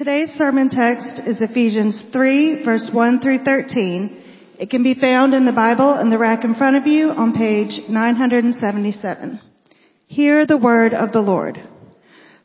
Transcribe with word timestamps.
Today's 0.00 0.32
sermon 0.38 0.70
text 0.70 1.20
is 1.26 1.42
Ephesians 1.42 2.02
3 2.10 2.64
verse 2.64 2.88
1 2.90 3.20
through 3.20 3.44
13. 3.44 4.54
It 4.58 4.70
can 4.70 4.82
be 4.82 4.94
found 4.94 5.34
in 5.34 5.44
the 5.44 5.52
Bible 5.52 5.98
in 5.98 6.08
the 6.08 6.16
rack 6.16 6.42
in 6.42 6.54
front 6.54 6.76
of 6.76 6.86
you 6.86 7.10
on 7.10 7.34
page 7.34 7.82
977. 7.86 9.42
Hear 10.06 10.46
the 10.46 10.56
word 10.56 10.94
of 10.94 11.12
the 11.12 11.20
Lord. 11.20 11.58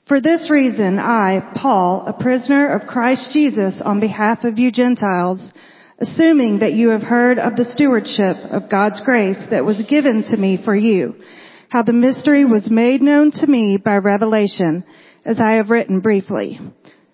For 0.06 0.20
this 0.20 0.50
reason, 0.52 1.00
I, 1.00 1.54
Paul, 1.56 2.04
a 2.06 2.22
prisoner 2.22 2.76
of 2.76 2.90
Christ 2.90 3.30
Jesus 3.32 3.82
on 3.82 4.02
behalf 4.02 4.44
of 4.44 4.60
you 4.60 4.70
Gentiles, 4.70 5.54
assuming 6.02 6.60
that 6.60 6.74
you 6.74 6.90
have 6.90 7.04
heard 7.04 7.40
of 7.40 7.56
the 7.56 7.64
stewardship 7.64 8.36
of 8.52 8.70
God's 8.70 9.00
grace 9.06 9.42
that 9.50 9.64
was 9.64 9.82
given 9.88 10.26
to 10.30 10.36
me 10.36 10.60
for 10.62 10.76
you, 10.76 11.16
how 11.70 11.84
the 11.84 11.94
mystery 11.94 12.44
was 12.44 12.70
made 12.70 13.02
known 13.02 13.32
to 13.32 13.48
me 13.48 13.78
by 13.78 13.96
revelation, 13.96 14.84
as 15.24 15.40
I 15.40 15.52
have 15.52 15.70
written 15.70 16.02
briefly. 16.02 16.60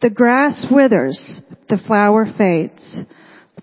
The 0.00 0.10
grass 0.10 0.66
withers, 0.70 1.40
the 1.68 1.78
flower 1.86 2.26
fades, 2.38 3.02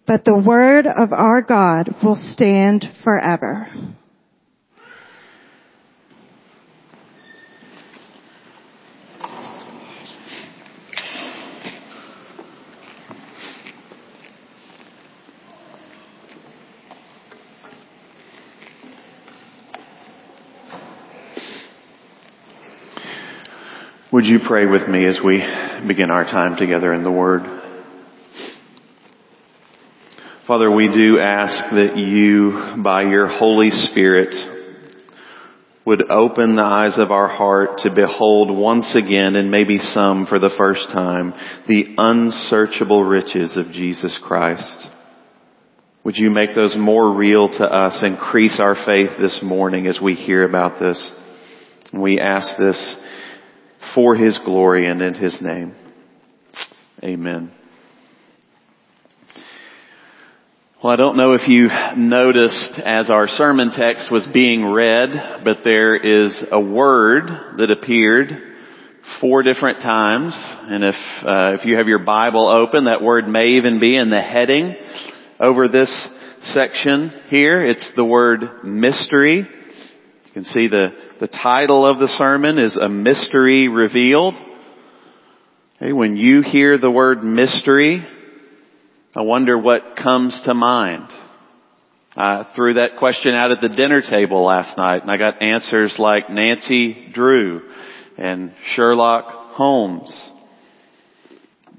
but 0.06 0.24
the 0.26 0.38
word 0.38 0.86
of 0.86 1.12
our 1.12 1.42
God 1.42 1.96
will 2.04 2.20
stand 2.34 2.86
forever. 3.04 3.68
Would 24.12 24.26
you 24.26 24.40
pray 24.44 24.66
with 24.66 24.90
me 24.90 25.06
as 25.06 25.20
we 25.24 25.38
begin 25.88 26.10
our 26.10 26.24
time 26.24 26.56
together 26.58 26.92
in 26.96 27.04
the 27.04 27.12
Word? 27.12 27.44
Father, 30.48 30.76
we 30.76 30.88
do 30.92 31.20
ask 31.20 31.76
that 31.76 31.96
you, 31.96 32.82
by 32.84 33.04
your 33.04 33.28
Holy 33.28 33.70
Spirit, 33.70 34.34
would 35.86 36.10
open 36.10 36.56
the 36.56 36.64
eyes 36.64 36.98
of 36.98 37.12
our 37.12 37.28
heart 37.28 37.82
to 37.84 37.94
behold 37.94 38.50
once 38.50 38.96
again, 38.96 39.36
and 39.36 39.52
maybe 39.52 39.78
some 39.78 40.26
for 40.26 40.40
the 40.40 40.56
first 40.58 40.90
time, 40.92 41.32
the 41.68 41.94
unsearchable 41.96 43.04
riches 43.04 43.56
of 43.58 43.68
Jesus 43.68 44.20
Christ. 44.24 44.88
Would 46.04 46.18
you 46.18 46.32
make 46.32 46.56
those 46.56 46.76
more 46.76 47.16
real 47.16 47.48
to 47.48 47.64
us, 47.64 48.02
increase 48.04 48.60
our 48.60 48.74
faith 48.88 49.12
this 49.20 49.42
morning 49.44 49.86
as 49.86 50.00
we 50.02 50.16
hear 50.16 50.50
about 50.50 50.80
this? 50.80 51.14
We 51.94 52.20
ask 52.20 52.58
this 52.58 52.98
for 53.96 54.16
His 54.16 54.40
glory 54.44 54.88
and 54.88 55.02
in 55.02 55.14
His 55.14 55.42
name. 55.42 55.76
Amen. 57.04 57.52
Well, 60.82 60.94
I 60.94 60.96
don't 60.96 61.18
know 61.18 61.34
if 61.34 61.48
you 61.50 61.68
noticed 61.98 62.80
as 62.80 63.10
our 63.10 63.28
sermon 63.28 63.72
text 63.76 64.10
was 64.10 64.28
being 64.34 64.66
read, 64.66 65.10
but 65.44 65.58
there 65.66 65.98
is 65.98 66.42
a 66.52 66.62
word 66.62 67.24
that 67.58 67.70
appeared 67.70 68.30
four 69.20 69.44
different 69.44 69.82
times. 69.82 70.34
And 70.38 70.84
if, 70.86 70.96
uh, 71.26 71.58
if 71.60 71.66
you 71.66 71.76
have 71.76 71.88
your 71.88 72.00
Bible 72.00 72.48
open, 72.48 72.86
that 72.86 73.02
word 73.02 73.28
may 73.28 73.58
even 73.58 73.82
be 73.82 73.98
in 73.98 74.10
the 74.10 74.22
heading 74.22 74.76
over 75.38 75.68
this 75.68 76.08
section 76.44 77.12
here. 77.28 77.60
It's 77.62 77.92
the 77.98 78.06
word 78.06 78.64
mystery. 78.64 79.40
You 79.40 80.34
can 80.34 80.46
see 80.46 80.70
the, 80.70 80.92
the 81.20 81.28
title 81.28 81.86
of 81.86 82.00
the 82.00 82.08
sermon 82.08 82.58
is 82.58 82.78
A 82.78 82.88
Mystery 82.88 83.68
Revealed. 83.68 84.36
Hey, 85.78 85.92
when 85.92 86.16
you 86.16 86.42
hear 86.42 86.78
the 86.78 86.90
word 86.90 87.26
mystery, 87.26 88.06
I 89.14 89.22
wonder 89.24 89.58
what 89.58 89.98
comes 90.02 90.42
to 90.46 90.54
mind. 90.54 91.10
I 92.16 92.48
threw 92.56 92.76
that 92.76 92.98
question 93.00 93.34
out 93.34 93.52
at 93.52 93.60
the 93.60 93.68
dinner 93.68 94.02
table 94.02 94.46
last 94.46 94.78
night 94.78 95.02
and 95.02 95.12
I 95.12 95.18
got 95.18 95.42
answers 95.42 95.96
like 96.00 96.30
Nancy 96.30 97.12
Drew 97.14 97.70
and 98.18 98.54
Sherlock 98.74 99.56
Holmes. 99.56 100.30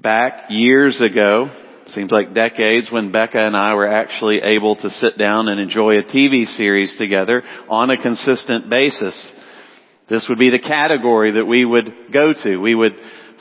Back 0.01 0.45
years 0.49 1.01
ago, 1.01 1.49
seems 1.91 2.11
like 2.11 2.33
decades 2.33 2.89
when 2.91 3.11
Becca 3.11 3.37
and 3.37 3.55
I 3.55 3.73
were 3.75 3.87
actually 3.87 4.41
able 4.41 4.75
to 4.77 4.89
sit 4.89 5.17
down 5.17 5.47
and 5.47 5.59
enjoy 5.59 5.97
a 5.97 6.03
TV 6.03 6.45
series 6.45 6.95
together 6.97 7.43
on 7.69 7.89
a 7.89 8.01
consistent 8.01 8.69
basis. 8.69 9.33
This 10.09 10.25
would 10.29 10.39
be 10.39 10.49
the 10.49 10.59
category 10.59 11.31
that 11.33 11.45
we 11.45 11.63
would 11.63 11.93
go 12.11 12.33
to. 12.33 12.57
We 12.57 12.75
would 12.75 12.95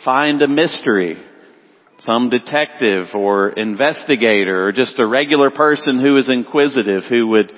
find 0.04 0.40
a 0.42 0.48
mystery 0.48 1.16
some 2.00 2.30
detective 2.30 3.08
or 3.14 3.50
investigator 3.50 4.66
or 4.66 4.72
just 4.72 4.98
a 4.98 5.06
regular 5.06 5.50
person 5.50 6.00
who 6.00 6.16
is 6.16 6.30
inquisitive 6.30 7.04
who 7.08 7.28
would 7.28 7.52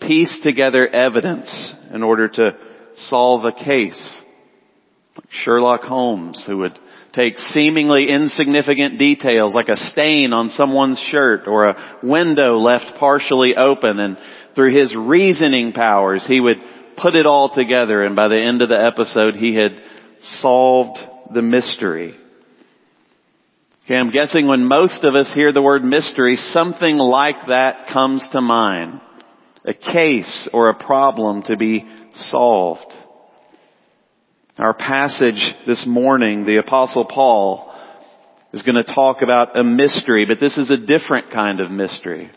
piece 0.00 0.38
together 0.42 0.86
evidence 0.86 1.74
in 1.92 2.02
order 2.02 2.28
to 2.28 2.56
solve 2.94 3.44
a 3.44 3.52
case. 3.52 4.22
Sherlock 5.30 5.80
Holmes 5.80 6.44
who 6.46 6.58
would 6.58 6.78
take 7.16 7.38
seemingly 7.38 8.08
insignificant 8.10 8.98
details 8.98 9.54
like 9.54 9.68
a 9.68 9.76
stain 9.76 10.32
on 10.32 10.50
someone's 10.50 11.00
shirt 11.10 11.48
or 11.48 11.64
a 11.64 11.98
window 12.02 12.58
left 12.58 12.98
partially 12.98 13.56
open 13.56 13.98
and 13.98 14.18
through 14.54 14.72
his 14.78 14.94
reasoning 14.94 15.72
powers 15.72 16.24
he 16.28 16.40
would 16.40 16.58
put 16.96 17.14
it 17.14 17.26
all 17.26 17.52
together 17.52 18.04
and 18.04 18.14
by 18.14 18.28
the 18.28 18.40
end 18.40 18.62
of 18.62 18.68
the 18.68 18.78
episode 18.78 19.34
he 19.34 19.54
had 19.54 19.80
solved 20.20 20.98
the 21.32 21.42
mystery. 21.42 22.14
Okay, 23.84 23.94
I'm 23.94 24.10
guessing 24.10 24.46
when 24.46 24.66
most 24.66 25.04
of 25.04 25.14
us 25.14 25.32
hear 25.34 25.52
the 25.52 25.62
word 25.62 25.84
mystery, 25.84 26.36
something 26.36 26.96
like 26.96 27.46
that 27.48 27.88
comes 27.92 28.26
to 28.32 28.40
mind. 28.40 29.00
A 29.64 29.74
case 29.74 30.48
or 30.52 30.68
a 30.68 30.84
problem 30.84 31.42
to 31.44 31.56
be 31.56 31.88
solved. 32.14 32.92
Our 34.58 34.72
passage 34.72 35.54
this 35.66 35.84
morning, 35.86 36.46
the 36.46 36.56
apostle 36.56 37.04
Paul 37.04 37.74
is 38.54 38.62
going 38.62 38.82
to 38.82 38.94
talk 38.94 39.18
about 39.20 39.58
a 39.58 39.62
mystery, 39.62 40.24
but 40.24 40.40
this 40.40 40.56
is 40.56 40.70
a 40.70 40.78
different 40.78 41.30
kind 41.30 41.60
of 41.60 41.70
mystery. 41.70 42.30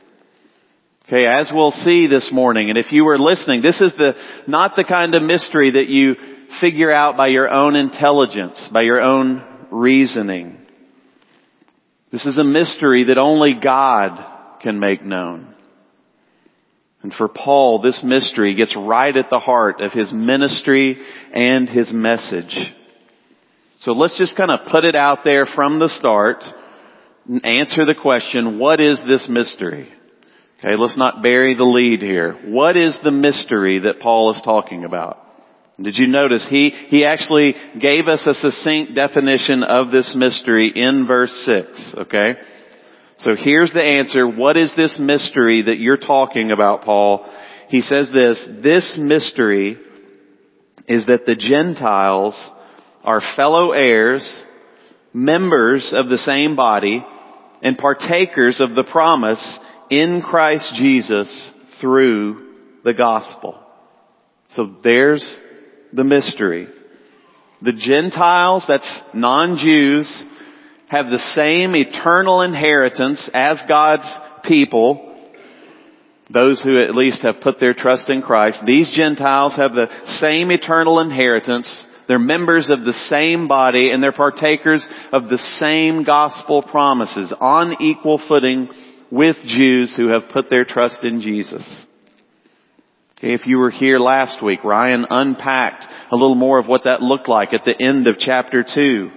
Okay, 1.08 1.26
as 1.26 1.50
we'll 1.54 1.72
see 1.72 2.08
this 2.08 2.30
morning, 2.34 2.70
and 2.70 2.78
if 2.78 2.92
you 2.92 3.06
were 3.06 3.18
listening, 3.18 3.62
this 3.62 3.80
is 3.80 3.94
the, 3.98 4.16
not 4.48 4.76
the 4.76 4.84
kind 4.84 5.16
of 5.16 5.24
mystery 5.24 5.72
that 5.72 5.88
you 5.88 6.16
figure 6.60 6.92
out 6.92 7.16
by 7.16 7.28
your 7.28 7.50
own 7.50 7.78
intelligence, 7.78 8.70
by 8.74 8.82
your 8.82 9.00
own 9.00 9.42
reasoning. 9.72 10.58
This 12.12 12.26
is 12.26 12.38
a 12.38 12.44
mystery 12.44 13.06
that 13.06 13.18
only 13.18 13.58
God 13.64 14.60
can 14.62 14.78
make 14.78 15.06
known. 15.06 15.56
And 17.02 17.14
for 17.14 17.30
Paul, 17.30 17.82
this 17.82 18.02
mystery 18.04 18.56
gets 18.56 18.76
right 18.76 19.16
at 19.16 19.30
the 19.30 19.40
heart 19.40 19.80
of 19.80 19.94
his 19.94 20.12
ministry 20.12 20.98
and 21.34 21.70
his 21.70 21.94
message. 21.94 22.74
So 23.82 23.92
let's 23.92 24.18
just 24.18 24.36
kind 24.36 24.52
of 24.52 24.68
put 24.70 24.84
it 24.84 24.96
out 24.96 25.20
there 25.24 25.46
from 25.46 25.80
the 25.80 25.88
start 25.88 26.44
and 27.28 27.46
answer 27.46 27.86
the 27.86 27.96
question, 27.96 28.60
what 28.60 28.82
is 28.82 29.02
this 29.08 29.28
mystery? 29.30 29.88
Okay, 30.60 30.76
let's 30.76 30.98
not 30.98 31.24
bury 31.24 31.56
the 31.56 31.64
lead 31.64 32.02
here. 32.02 32.34
What 32.48 32.76
is 32.76 32.98
the 33.02 33.12
mystery 33.12 33.80
that 33.80 34.02
Paul 34.02 34.36
is 34.36 34.42
talking 34.42 34.84
about? 34.84 35.18
Did 35.82 35.96
you 35.98 36.08
notice 36.08 36.46
he, 36.50 36.72
he 36.72 37.06
actually 37.06 37.56
gave 37.80 38.08
us 38.08 38.28
a 38.28 38.34
succinct 38.34 38.96
definition 38.96 39.64
of 39.64 39.92
this 39.92 40.14
mystery 40.18 40.68
in 40.76 41.06
verse 41.08 41.32
6, 41.46 41.96
okay? 42.00 42.36
So 43.20 43.36
here's 43.38 43.74
the 43.74 43.84
answer. 43.84 44.28
What 44.28 44.56
is 44.56 44.74
this 44.78 44.98
mystery 45.00 45.64
that 45.64 45.78
you're 45.78 45.98
talking 45.98 46.52
about, 46.52 46.84
Paul? 46.84 47.30
He 47.68 47.82
says 47.82 48.10
this, 48.14 48.48
this 48.64 48.98
mystery 49.00 49.78
is 50.88 51.06
that 51.08 51.26
the 51.26 51.36
Gentiles 51.36 52.50
are 53.04 53.22
fellow 53.36 53.72
heirs, 53.72 54.46
members 55.14 55.94
of 55.96 56.08
the 56.08 56.18
same 56.18 56.56
body, 56.56 57.06
and 57.62 57.78
partakers 57.78 58.62
of 58.62 58.76
the 58.76 58.86
promise 58.86 59.60
in 59.90 60.22
Christ 60.22 60.72
Jesus 60.78 61.52
through 61.82 62.56
the 62.86 62.94
gospel. 62.94 63.60
So 64.52 64.78
there's 64.82 65.40
the 65.92 66.06
mystery. 66.06 66.70
The 67.62 67.74
Gentiles, 67.74 68.64
that's 68.68 69.02
non-Jews, 69.14 70.24
have 70.90 71.06
the 71.06 71.20
same 71.20 71.76
eternal 71.76 72.42
inheritance 72.42 73.30
as 73.34 73.62
God's 73.68 74.12
people, 74.44 75.06
those 76.32 76.62
who 76.62 76.82
at 76.82 76.96
least 76.96 77.22
have 77.22 77.42
put 77.42 77.60
their 77.60 77.76
trust 77.76 78.10
in 78.10 78.22
Christ. 78.22 78.64
These 78.66 78.92
Gentiles 78.96 79.56
have 79.56 79.74
the 79.74 79.88
same 80.20 80.52
eternal 80.52 81.00
inheritance. 81.00 81.86
They're 82.08 82.18
members 82.18 82.72
of 82.72 82.86
the 82.86 82.94
same 82.94 83.48
body 83.48 83.92
and 83.92 84.02
they're 84.02 84.12
partakers 84.12 84.86
of 85.12 85.30
the 85.30 85.38
same 85.38 86.04
gospel 86.04 86.64
promises 86.64 87.32
on 87.40 87.82
equal 87.82 88.20
footing 88.28 88.70
with 89.12 89.38
Jews 89.46 89.94
who 89.96 90.08
have 90.08 90.30
put 90.34 90.50
their 90.50 90.66
trust 90.66 91.04
in 91.04 91.22
Jesus. 91.22 91.86
Okay, 93.20 93.34
if 93.34 93.46
you 93.46 93.60
were 93.60 93.70
here 93.70 94.00
last 94.00 94.44
week, 94.44 94.64
Ryan 94.64 95.06
unpacked 95.10 95.86
a 96.10 96.16
little 96.16 96.36
more 96.36 96.58
of 96.58 96.68
what 96.68 96.86
that 96.86 97.02
looked 97.02 97.28
like 97.28 97.54
at 97.54 97.66
the 97.66 97.80
end 97.80 98.08
of 98.08 98.18
chapter 98.18 98.64
2. 98.64 99.12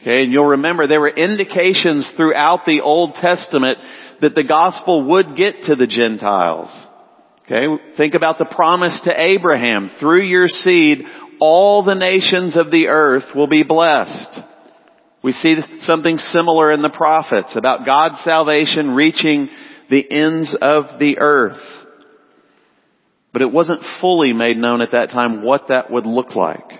Okay, 0.00 0.22
and 0.22 0.32
you'll 0.32 0.46
remember 0.46 0.86
there 0.86 1.00
were 1.00 1.10
indications 1.10 2.10
throughout 2.16 2.64
the 2.64 2.80
Old 2.80 3.14
Testament 3.14 3.78
that 4.22 4.34
the 4.34 4.44
gospel 4.44 5.08
would 5.10 5.36
get 5.36 5.62
to 5.64 5.74
the 5.74 5.86
Gentiles. 5.86 6.74
Okay, 7.44 7.82
think 7.96 8.14
about 8.14 8.38
the 8.38 8.46
promise 8.46 8.98
to 9.04 9.20
Abraham. 9.20 9.90
Through 10.00 10.22
your 10.22 10.48
seed, 10.48 11.00
all 11.40 11.84
the 11.84 11.94
nations 11.94 12.56
of 12.56 12.70
the 12.70 12.88
earth 12.88 13.34
will 13.34 13.48
be 13.48 13.62
blessed. 13.62 14.40
We 15.22 15.32
see 15.32 15.56
something 15.80 16.16
similar 16.16 16.70
in 16.72 16.80
the 16.80 16.88
prophets 16.88 17.54
about 17.56 17.84
God's 17.84 18.20
salvation 18.24 18.94
reaching 18.94 19.50
the 19.90 20.10
ends 20.10 20.56
of 20.60 20.98
the 20.98 21.18
earth. 21.18 21.60
But 23.32 23.42
it 23.42 23.52
wasn't 23.52 23.82
fully 24.00 24.32
made 24.32 24.56
known 24.56 24.80
at 24.80 24.92
that 24.92 25.10
time 25.10 25.44
what 25.44 25.68
that 25.68 25.90
would 25.90 26.06
look 26.06 26.34
like. 26.34 26.70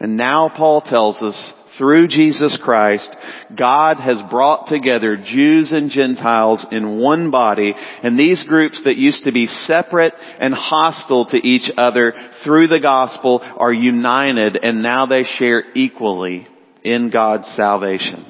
And 0.00 0.16
now 0.16 0.50
Paul 0.54 0.80
tells 0.80 1.22
us 1.22 1.52
through 1.78 2.08
Jesus 2.08 2.58
Christ, 2.62 3.08
God 3.56 3.98
has 3.98 4.20
brought 4.30 4.66
together 4.66 5.16
Jews 5.16 5.72
and 5.72 5.90
Gentiles 5.90 6.66
in 6.70 6.98
one 6.98 7.30
body, 7.30 7.74
and 7.76 8.18
these 8.18 8.42
groups 8.42 8.82
that 8.84 8.96
used 8.96 9.24
to 9.24 9.32
be 9.32 9.46
separate 9.46 10.14
and 10.40 10.54
hostile 10.54 11.26
to 11.26 11.36
each 11.36 11.70
other 11.76 12.12
through 12.44 12.68
the 12.68 12.80
gospel 12.80 13.40
are 13.42 13.72
united 13.72 14.58
and 14.62 14.82
now 14.82 15.06
they 15.06 15.24
share 15.24 15.64
equally 15.74 16.46
in 16.82 17.10
God's 17.10 17.48
salvation. 17.56 18.26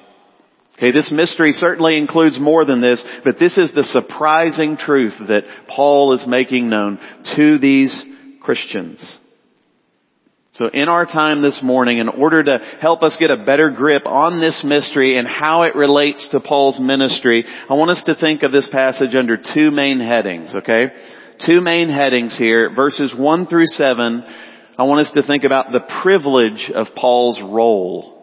Okay, 0.77 0.93
this 0.93 1.11
mystery 1.11 1.53
certainly 1.53 1.97
includes 1.97 2.39
more 2.39 2.67
than 2.67 2.83
this, 2.83 3.03
but 3.25 3.37
this 3.39 3.57
is 3.57 3.73
the 3.73 3.85
surprising 3.85 4.77
truth 4.77 5.15
that 5.29 5.45
Paul 5.69 6.13
is 6.13 6.27
making 6.29 6.69
known 6.69 6.99
to 7.37 7.59
these 7.59 8.05
Christians. 8.43 9.19
So 10.57 10.71
in 10.73 10.89
our 10.89 11.05
time 11.05 11.43
this 11.43 11.61
morning, 11.63 11.99
in 11.99 12.09
order 12.09 12.43
to 12.43 12.59
help 12.81 13.03
us 13.03 13.15
get 13.21 13.31
a 13.31 13.45
better 13.45 13.71
grip 13.71 14.07
on 14.07 14.41
this 14.41 14.65
mystery 14.65 15.19
and 15.19 15.29
how 15.29 15.65
it 15.65 15.75
relates 15.75 16.31
to 16.31 16.41
Paul's 16.41 16.81
ministry, 16.81 17.45
I 17.69 17.75
want 17.75 17.91
us 17.91 18.03
to 18.07 18.15
think 18.15 18.43
of 18.43 18.53
this 18.53 18.67
passage 18.73 19.15
under 19.15 19.37
two 19.37 19.71
main 19.71 20.01
headings, 20.01 20.55
okay? 20.55 20.87
Two 21.45 21.61
main 21.61 21.91
headings 21.91 22.39
here, 22.39 22.75
verses 22.75 23.15
1 23.15 23.49
through 23.49 23.67
7. 23.67 24.25
I 24.79 24.83
want 24.85 25.07
us 25.07 25.13
to 25.15 25.23
think 25.27 25.45
about 25.45 25.73
the 25.73 25.85
privilege 26.03 26.71
of 26.75 26.87
Paul's 26.97 27.39
role 27.41 28.15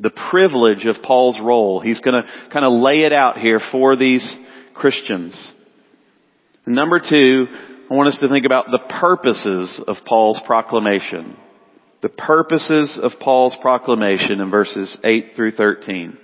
the 0.00 0.10
privilege 0.30 0.86
of 0.86 1.02
Paul's 1.02 1.40
role. 1.42 1.80
He's 1.80 1.98
going 1.98 2.22
to 2.22 2.30
kind 2.52 2.64
of 2.64 2.72
lay 2.72 3.02
it 3.02 3.12
out 3.12 3.36
here 3.36 3.60
for 3.72 3.96
these 3.96 4.36
Christians. 4.72 5.52
Number 6.66 7.00
two, 7.00 7.46
I 7.90 7.94
want 7.94 8.08
us 8.08 8.20
to 8.20 8.28
think 8.28 8.44
about 8.44 8.66
the 8.70 8.80
purposes 9.00 9.82
of 9.86 9.96
Paul's 10.04 10.40
proclamation. 10.44 11.38
The 12.02 12.10
purposes 12.10 12.98
of 13.02 13.12
Paul's 13.18 13.56
proclamation 13.62 14.40
in 14.40 14.50
verses 14.50 14.96
8 15.02 15.32
through 15.34 15.52
13. 15.52 16.18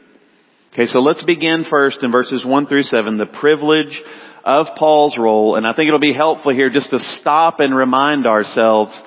Okay, 0.75 0.84
so 0.84 1.00
let's 1.00 1.25
begin 1.25 1.64
first 1.69 2.02
in 2.02 2.12
verses 2.12 2.44
1 2.44 2.66
through 2.66 2.82
7, 2.82 3.16
the 3.16 3.25
privilege 3.26 3.99
of 4.44 4.66
Paul's 4.76 5.16
role, 5.19 5.56
and 5.56 5.66
I 5.66 5.75
think 5.75 5.88
it'll 5.88 6.00
be 6.00 6.12
helpful 6.12 6.52
here 6.52 6.69
just 6.69 6.90
to 6.90 6.99
stop 6.99 7.61
and 7.61 7.75
remind 7.75 8.26
ourselves 8.26 9.00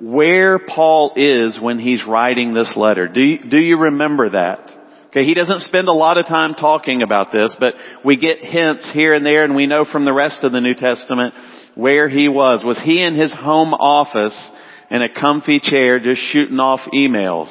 where 0.00 0.58
Paul 0.58 1.12
is 1.14 1.60
when 1.62 1.78
he's 1.78 2.04
writing 2.04 2.54
this 2.54 2.74
letter. 2.76 3.06
Do 3.06 3.20
you, 3.20 3.38
do 3.48 3.58
you 3.58 3.78
remember 3.78 4.30
that? 4.30 4.79
Okay, 5.10 5.24
he 5.24 5.34
doesn't 5.34 5.62
spend 5.62 5.88
a 5.88 5.92
lot 5.92 6.18
of 6.18 6.26
time 6.26 6.54
talking 6.54 7.02
about 7.02 7.32
this, 7.32 7.56
but 7.58 7.74
we 8.04 8.16
get 8.16 8.38
hints 8.38 8.92
here 8.94 9.12
and 9.12 9.26
there 9.26 9.42
and 9.44 9.56
we 9.56 9.66
know 9.66 9.84
from 9.84 10.04
the 10.04 10.12
rest 10.12 10.44
of 10.44 10.52
the 10.52 10.60
New 10.60 10.74
Testament 10.74 11.34
where 11.74 12.08
he 12.08 12.28
was. 12.28 12.62
Was 12.64 12.80
he 12.80 13.02
in 13.04 13.16
his 13.16 13.34
home 13.34 13.74
office 13.74 14.52
in 14.88 15.02
a 15.02 15.12
comfy 15.12 15.58
chair 15.60 15.98
just 15.98 16.20
shooting 16.30 16.60
off 16.60 16.80
emails? 16.94 17.50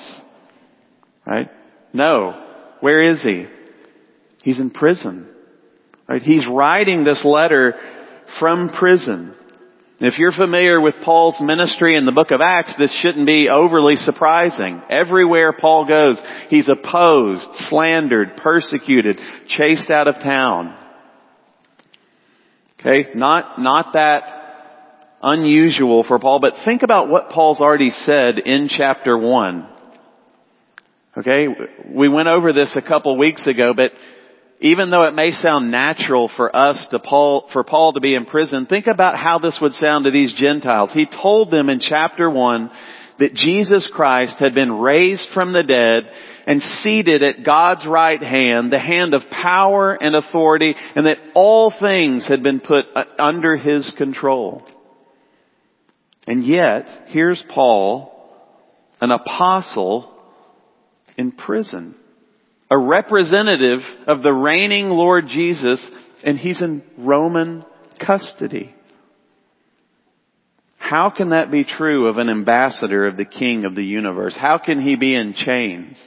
Right? 1.28 1.50
No. 1.92 2.46
Where 2.80 3.02
is 3.02 3.22
he? 3.22 3.46
He's 4.42 4.60
in 4.60 4.72
prison. 4.72 5.30
Right? 6.08 6.22
He's 6.22 6.48
writing 6.48 7.04
this 7.04 7.26
letter 7.26 7.76
from 8.40 8.70
prison. 8.70 9.36
If 10.02 10.18
you're 10.18 10.32
familiar 10.32 10.80
with 10.80 10.96
Paul's 11.04 11.36
ministry 11.42 11.98
in 11.98 12.06
the 12.06 12.14
book 12.14 12.32
of 12.32 12.40
Acts, 12.40 12.74
this 12.78 12.98
shouldn't 13.02 13.26
be 13.26 13.50
overly 13.50 13.98
surprising. 13.98 14.82
Everywhere 14.90 15.52
Paul 15.52 15.86
goes, 15.88 16.22
he's 16.48 16.70
opposed, 16.70 17.46
slandered, 17.68 18.38
persecuted, 18.38 19.20
chased 19.48 19.92
out 19.92 20.08
of 20.08 20.16
town. 20.16 20.78
Okay, 22.80 23.10
not, 23.14 23.60
not 23.60 23.94
that 23.94 25.18
unusual 25.22 26.06
for 26.08 26.18
Paul, 26.18 26.40
but 26.40 26.54
think 26.64 26.82
about 26.82 27.10
what 27.10 27.30
Paul's 27.30 27.60
already 27.60 27.90
said 27.90 28.40
in 28.40 28.70
chapter 28.70 29.18
1. 29.18 29.68
Okay, 31.18 31.48
we 31.94 32.08
went 32.08 32.30
over 32.30 32.54
this 32.54 32.74
a 32.78 32.88
couple 32.88 33.18
weeks 33.18 33.46
ago, 33.48 33.74
but 33.76 33.92
even 34.62 34.90
though 34.90 35.04
it 35.04 35.14
may 35.14 35.32
sound 35.32 35.72
natural 35.72 36.30
for 36.36 36.54
us 36.54 36.86
to 36.92 37.00
Paul, 37.00 37.48
for 37.54 37.64
Paul 37.64 37.94
to 37.94 38.02
be 38.02 38.14
in 38.14 38.26
prison, 38.26 38.66
think 38.66 38.88
about 38.88 39.18
how 39.18 39.40
this 39.40 39.58
would 39.62 39.74
sound 39.74 40.06
to 40.06 40.12
these 40.12 40.34
Gentiles. 40.34 40.92
He 40.94 41.06
told 41.06 41.50
them 41.50 41.70
in 41.70 41.80
chapter 41.80 42.30
1 42.30 42.72
that 43.20 43.34
Jesus 43.34 43.90
Christ 43.94 44.38
had 44.40 44.54
been 44.54 44.72
raised 44.72 45.28
from 45.34 45.54
the 45.54 45.64
dead 45.64 46.12
and 46.46 46.62
seated 46.62 47.24
at 47.24 47.46
God's 47.46 47.86
right 47.86 48.22
hand, 48.22 48.72
the 48.72 48.80
hand 48.80 49.14
of 49.14 49.22
power 49.30 49.94
and 49.94 50.16
authority, 50.16 50.76
and 50.96 51.06
that 51.06 51.20
all 51.36 51.74
things 51.80 52.28
had 52.28 52.44
been 52.44 52.60
put 52.60 52.86
uh, 52.96 53.06
under 53.18 53.56
his 53.56 53.94
control. 53.98 54.66
And 56.28 56.46
yet, 56.46 56.86
here's 57.08 57.44
Paul, 57.50 58.14
an 59.00 59.12
apostle 59.12 60.14
in 61.18 61.32
prison 61.32 61.96
a 62.72 62.78
representative 62.78 63.80
of 64.08 64.22
the 64.22 64.34
reigning 64.34 64.90
Lord 64.90 65.26
Jesus, 65.28 65.86
and 66.24 66.38
he's 66.38 66.62
in 66.62 66.84
Roman 66.98 67.66
custody. 68.06 68.74
How 70.78 71.10
can 71.10 71.30
that 71.30 71.52
be 71.52 71.64
true 71.64 72.08
of 72.08 72.18
an 72.18 72.30
ambassador 72.30 73.06
of 73.06 73.18
the 73.18 73.26
King 73.26 73.66
of 73.66 73.76
the 73.76 73.84
universe? 73.84 74.36
How 74.36 74.58
can 74.58 74.82
he 74.82 74.96
be 74.96 75.14
in 75.14 75.34
chains? 75.34 76.02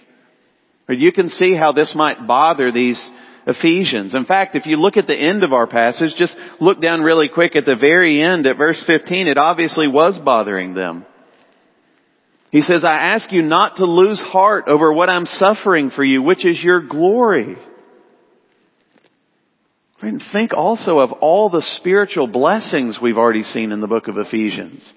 But 0.87 0.99
you 0.99 1.13
can 1.13 1.29
see 1.29 1.55
how 1.55 1.73
this 1.73 1.95
might 1.97 2.27
bother 2.27 2.73
these 2.73 3.01
Ephesians. 3.47 4.15
In 4.15 4.25
fact, 4.25 4.57
if 4.57 4.67
you 4.67 4.77
look 4.77 4.97
at 4.97 5.07
the 5.07 5.17
end 5.17 5.45
of 5.45 5.53
our 5.53 5.67
passage, 5.67 6.15
just 6.17 6.37
look 6.61 6.81
down 6.81 7.03
really 7.03 7.29
quick 7.29 7.57
at 7.57 7.65
the 7.65 7.77
very 7.77 8.21
end 8.21 8.47
at 8.47 8.57
verse 8.57 8.83
15, 8.87 9.27
it 9.27 9.39
obviously 9.39 9.89
was 9.89 10.19
bothering 10.25 10.75
them. 10.75 11.07
He 12.53 12.61
says, 12.61 12.85
I 12.85 13.15
ask 13.15 13.33
you 13.33 13.41
not 13.41 13.77
to 13.77 13.87
lose 13.87 14.21
heart 14.21 14.69
over 14.69 14.93
what 14.93 15.09
I'm 15.09 15.25
suffering 15.25 15.89
for 15.89 16.05
you, 16.05 16.23
which 16.23 16.45
is 16.45 16.63
your 16.63 16.87
glory. 16.87 17.57
And 20.03 20.23
think 20.35 20.53
also 20.53 20.99
of 20.99 21.13
all 21.13 21.49
the 21.49 21.63
spiritual 21.63 22.27
blessings 22.27 22.99
we've 23.01 23.17
already 23.17 23.43
seen 23.43 23.73
in 23.73 23.81
the 23.81 23.87
book 23.87 24.07
of 24.07 24.19
Ephesians. 24.19 24.93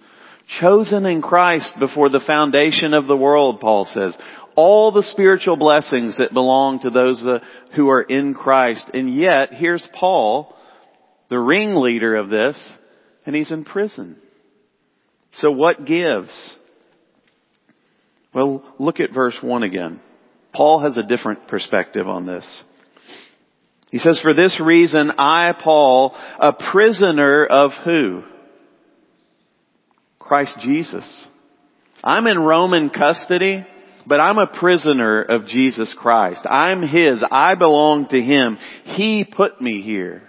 Chosen 0.60 1.06
in 1.06 1.22
Christ 1.22 1.76
before 1.80 2.10
the 2.10 2.20
foundation 2.20 2.94
of 2.94 3.08
the 3.08 3.16
world, 3.16 3.62
Paul 3.62 3.86
says. 3.86 4.18
All 4.58 4.92
the 4.92 5.04
spiritual 5.04 5.56
blessings 5.56 6.18
that 6.18 6.34
belong 6.34 6.82
to 6.82 6.90
those 6.90 7.26
uh, 7.26 7.40
who 7.74 7.90
are 7.90 8.02
in 8.02 8.34
Christ. 8.34 8.90
And 8.94 9.16
yet, 9.16 9.54
here's 9.54 9.88
Paul, 9.98 10.54
the 11.30 11.40
ringleader 11.40 12.18
of 12.18 12.28
this, 12.30 12.62
and 13.26 13.34
he's 13.34 13.52
in 13.52 13.64
prison. 13.64 14.18
So 15.38 15.52
what 15.52 15.86
gives? 15.86 16.56
Well, 18.36 18.64
look 18.78 19.00
at 19.00 19.14
verse 19.14 19.38
1 19.42 19.64
again. 19.64 20.02
Paul 20.54 20.82
has 20.82 20.98
a 20.98 21.04
different 21.04 21.48
perspective 21.48 22.08
on 22.08 22.26
this. 22.26 22.64
He 23.92 23.98
says, 23.98 24.20
for 24.22 24.34
this 24.34 24.60
reason, 24.64 25.10
I, 25.18 25.54
Paul, 25.58 26.14
a 26.38 26.52
prisoner 26.72 27.46
of 27.46 27.72
who? 27.86 28.24
Christ 30.20 30.54
Jesus. 30.62 31.28
I'm 32.04 32.28
in 32.28 32.38
Roman 32.38 32.90
custody, 32.90 33.66
but 34.06 34.20
I'm 34.20 34.38
a 34.38 34.48
prisoner 34.48 35.22
of 35.22 35.48
Jesus 35.48 35.96
Christ. 35.98 36.46
I'm 36.46 36.82
His. 36.82 37.24
I 37.32 37.56
belong 37.56 38.08
to 38.10 38.22
Him. 38.22 38.58
He 38.84 39.24
put 39.24 39.62
me 39.62 39.82
here. 39.82 40.24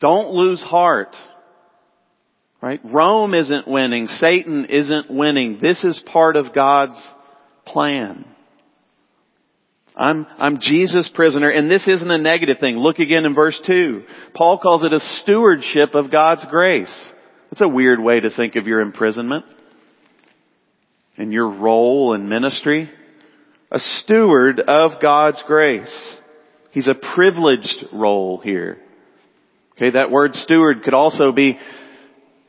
Don't 0.00 0.34
lose 0.34 0.60
heart. 0.60 1.16
Right? 2.64 2.80
Rome 2.82 3.34
isn't 3.34 3.68
winning. 3.68 4.06
Satan 4.06 4.64
isn't 4.64 5.10
winning. 5.10 5.58
This 5.60 5.84
is 5.84 6.02
part 6.10 6.34
of 6.34 6.54
God's 6.54 6.98
plan. 7.66 8.24
I'm, 9.94 10.26
I'm 10.38 10.60
Jesus' 10.60 11.10
prisoner, 11.14 11.50
and 11.50 11.70
this 11.70 11.86
isn't 11.86 12.10
a 12.10 12.16
negative 12.16 12.60
thing. 12.60 12.76
Look 12.76 13.00
again 13.00 13.26
in 13.26 13.34
verse 13.34 13.60
2. 13.66 14.04
Paul 14.32 14.56
calls 14.60 14.82
it 14.82 14.94
a 14.94 15.00
stewardship 15.00 15.94
of 15.94 16.10
God's 16.10 16.46
grace. 16.48 17.12
That's 17.50 17.60
a 17.60 17.68
weird 17.68 18.00
way 18.02 18.20
to 18.20 18.34
think 18.34 18.56
of 18.56 18.66
your 18.66 18.80
imprisonment 18.80 19.44
and 21.18 21.34
your 21.34 21.50
role 21.50 22.14
in 22.14 22.30
ministry. 22.30 22.90
A 23.72 23.78
steward 23.78 24.58
of 24.58 25.02
God's 25.02 25.44
grace. 25.46 26.16
He's 26.70 26.88
a 26.88 26.94
privileged 27.14 27.84
role 27.92 28.38
here. 28.38 28.78
Okay, 29.76 29.90
that 29.90 30.10
word 30.10 30.32
steward 30.32 30.82
could 30.82 30.94
also 30.94 31.30
be 31.30 31.58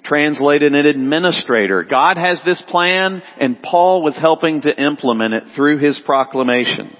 translated 0.06 0.74
an 0.74 0.86
administrator. 0.86 1.84
God 1.84 2.18
has 2.18 2.42
this 2.46 2.62
plan 2.70 3.22
and 3.40 3.62
Paul 3.62 4.04
was 4.04 4.18
helping 4.18 4.62
to 4.62 4.84
implement 4.84 5.34
it 5.34 5.44
through 5.56 5.80
his 5.80 6.02
proclamation. 6.06 6.96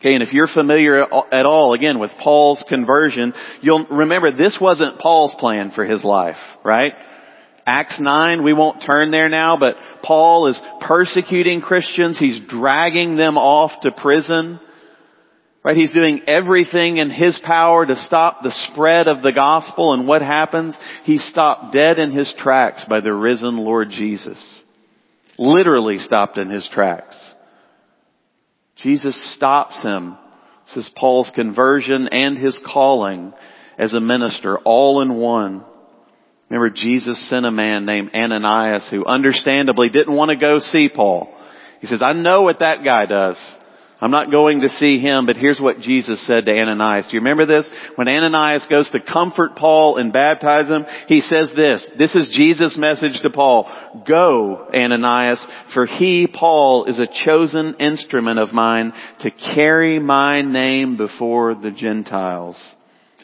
Okay, 0.00 0.14
and 0.14 0.22
if 0.22 0.32
you're 0.32 0.48
familiar 0.48 1.02
at 1.02 1.44
all, 1.44 1.74
again, 1.74 1.98
with 1.98 2.10
Paul's 2.22 2.64
conversion, 2.66 3.34
you'll 3.60 3.86
remember 3.86 4.32
this 4.32 4.56
wasn't 4.58 4.98
Paul's 4.98 5.34
plan 5.38 5.72
for 5.74 5.84
his 5.84 6.02
life, 6.02 6.38
right? 6.64 6.94
Acts 7.66 8.00
9, 8.00 8.42
we 8.42 8.54
won't 8.54 8.82
turn 8.90 9.10
there 9.10 9.28
now, 9.28 9.58
but 9.58 9.76
Paul 10.02 10.48
is 10.48 10.60
persecuting 10.80 11.60
Christians. 11.60 12.18
He's 12.18 12.40
dragging 12.48 13.16
them 13.16 13.36
off 13.36 13.72
to 13.82 13.92
prison. 13.92 14.58
Right? 15.62 15.76
He's 15.76 15.92
doing 15.92 16.22
everything 16.26 16.96
in 16.96 17.10
his 17.10 17.38
power 17.44 17.84
to 17.84 17.96
stop 17.96 18.42
the 18.42 18.50
spread 18.72 19.08
of 19.08 19.22
the 19.22 19.32
gospel 19.32 19.92
and 19.92 20.08
what 20.08 20.22
happens? 20.22 20.76
He's 21.04 21.24
stopped 21.24 21.74
dead 21.74 21.98
in 21.98 22.12
his 22.12 22.32
tracks 22.38 22.84
by 22.88 23.00
the 23.00 23.12
risen 23.12 23.58
Lord 23.58 23.90
Jesus. 23.90 24.62
Literally 25.36 25.98
stopped 25.98 26.38
in 26.38 26.48
his 26.48 26.68
tracks. 26.72 27.34
Jesus 28.82 29.34
stops 29.34 29.82
him. 29.82 30.16
This 30.66 30.86
is 30.86 30.90
Paul's 30.96 31.30
conversion 31.34 32.08
and 32.08 32.38
his 32.38 32.58
calling 32.72 33.34
as 33.76 33.92
a 33.92 34.00
minister 34.00 34.58
all 34.58 35.02
in 35.02 35.16
one. 35.16 35.64
Remember 36.48 36.70
Jesus 36.70 37.28
sent 37.28 37.44
a 37.44 37.50
man 37.50 37.84
named 37.84 38.10
Ananias 38.14 38.88
who 38.90 39.04
understandably 39.04 39.90
didn't 39.90 40.16
want 40.16 40.30
to 40.30 40.36
go 40.36 40.58
see 40.58 40.88
Paul. 40.94 41.34
He 41.80 41.86
says, 41.86 42.02
I 42.02 42.14
know 42.14 42.42
what 42.42 42.60
that 42.60 42.82
guy 42.82 43.06
does. 43.06 43.38
I'm 44.00 44.10
not 44.10 44.30
going 44.30 44.62
to 44.62 44.68
see 44.70 44.98
him, 44.98 45.26
but 45.26 45.36
here's 45.36 45.60
what 45.60 45.80
Jesus 45.80 46.26
said 46.26 46.46
to 46.46 46.52
Ananias. 46.52 47.06
Do 47.06 47.12
you 47.12 47.20
remember 47.20 47.44
this? 47.44 47.68
When 47.96 48.08
Ananias 48.08 48.66
goes 48.70 48.88
to 48.90 49.00
comfort 49.00 49.56
Paul 49.56 49.98
and 49.98 50.12
baptize 50.12 50.68
him, 50.68 50.86
he 51.06 51.20
says 51.20 51.52
this. 51.54 51.88
This 51.98 52.14
is 52.14 52.34
Jesus' 52.34 52.78
message 52.78 53.20
to 53.22 53.30
Paul. 53.30 53.70
Go, 54.08 54.68
Ananias, 54.74 55.46
for 55.74 55.84
he, 55.84 56.26
Paul, 56.26 56.86
is 56.86 56.98
a 56.98 57.08
chosen 57.26 57.74
instrument 57.74 58.38
of 58.38 58.54
mine 58.54 58.94
to 59.20 59.30
carry 59.54 59.98
my 59.98 60.40
name 60.40 60.96
before 60.96 61.54
the 61.54 61.70
Gentiles 61.70 62.74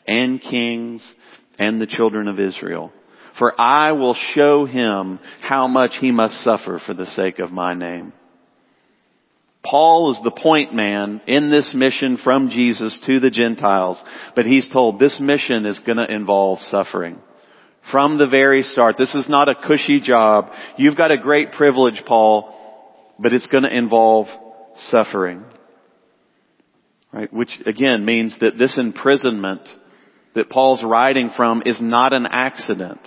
and 0.06 0.42
kings 0.42 1.14
and 1.58 1.80
the 1.80 1.86
children 1.86 2.28
of 2.28 2.38
Israel. 2.38 2.92
For 3.38 3.58
I 3.58 3.92
will 3.92 4.16
show 4.34 4.66
him 4.66 5.20
how 5.40 5.68
much 5.68 5.92
he 6.00 6.10
must 6.10 6.36
suffer 6.42 6.80
for 6.84 6.92
the 6.92 7.06
sake 7.06 7.38
of 7.38 7.50
my 7.50 7.72
name. 7.74 8.12
Paul 9.68 10.12
is 10.12 10.20
the 10.22 10.30
point 10.30 10.74
man 10.74 11.20
in 11.26 11.50
this 11.50 11.72
mission 11.74 12.18
from 12.22 12.50
Jesus 12.50 13.00
to 13.06 13.18
the 13.18 13.30
Gentiles, 13.30 14.02
but 14.36 14.46
he's 14.46 14.68
told 14.72 14.98
this 14.98 15.18
mission 15.20 15.66
is 15.66 15.80
going 15.80 15.98
to 15.98 16.12
involve 16.12 16.60
suffering. 16.60 17.18
From 17.90 18.18
the 18.18 18.28
very 18.28 18.62
start, 18.62 18.96
this 18.96 19.14
is 19.14 19.28
not 19.28 19.48
a 19.48 19.54
cushy 19.54 20.00
job. 20.00 20.50
You've 20.76 20.96
got 20.96 21.10
a 21.10 21.18
great 21.18 21.52
privilege, 21.52 22.02
Paul, 22.06 22.54
but 23.18 23.32
it's 23.32 23.46
going 23.48 23.62
to 23.64 23.76
involve 23.76 24.26
suffering. 24.88 25.44
Right? 27.12 27.32
Which 27.32 27.60
again 27.64 28.04
means 28.04 28.36
that 28.40 28.58
this 28.58 28.78
imprisonment 28.78 29.68
that 30.34 30.50
Paul's 30.50 30.82
writing 30.84 31.30
from 31.36 31.62
is 31.64 31.80
not 31.80 32.12
an 32.12 32.26
accident. 32.26 33.00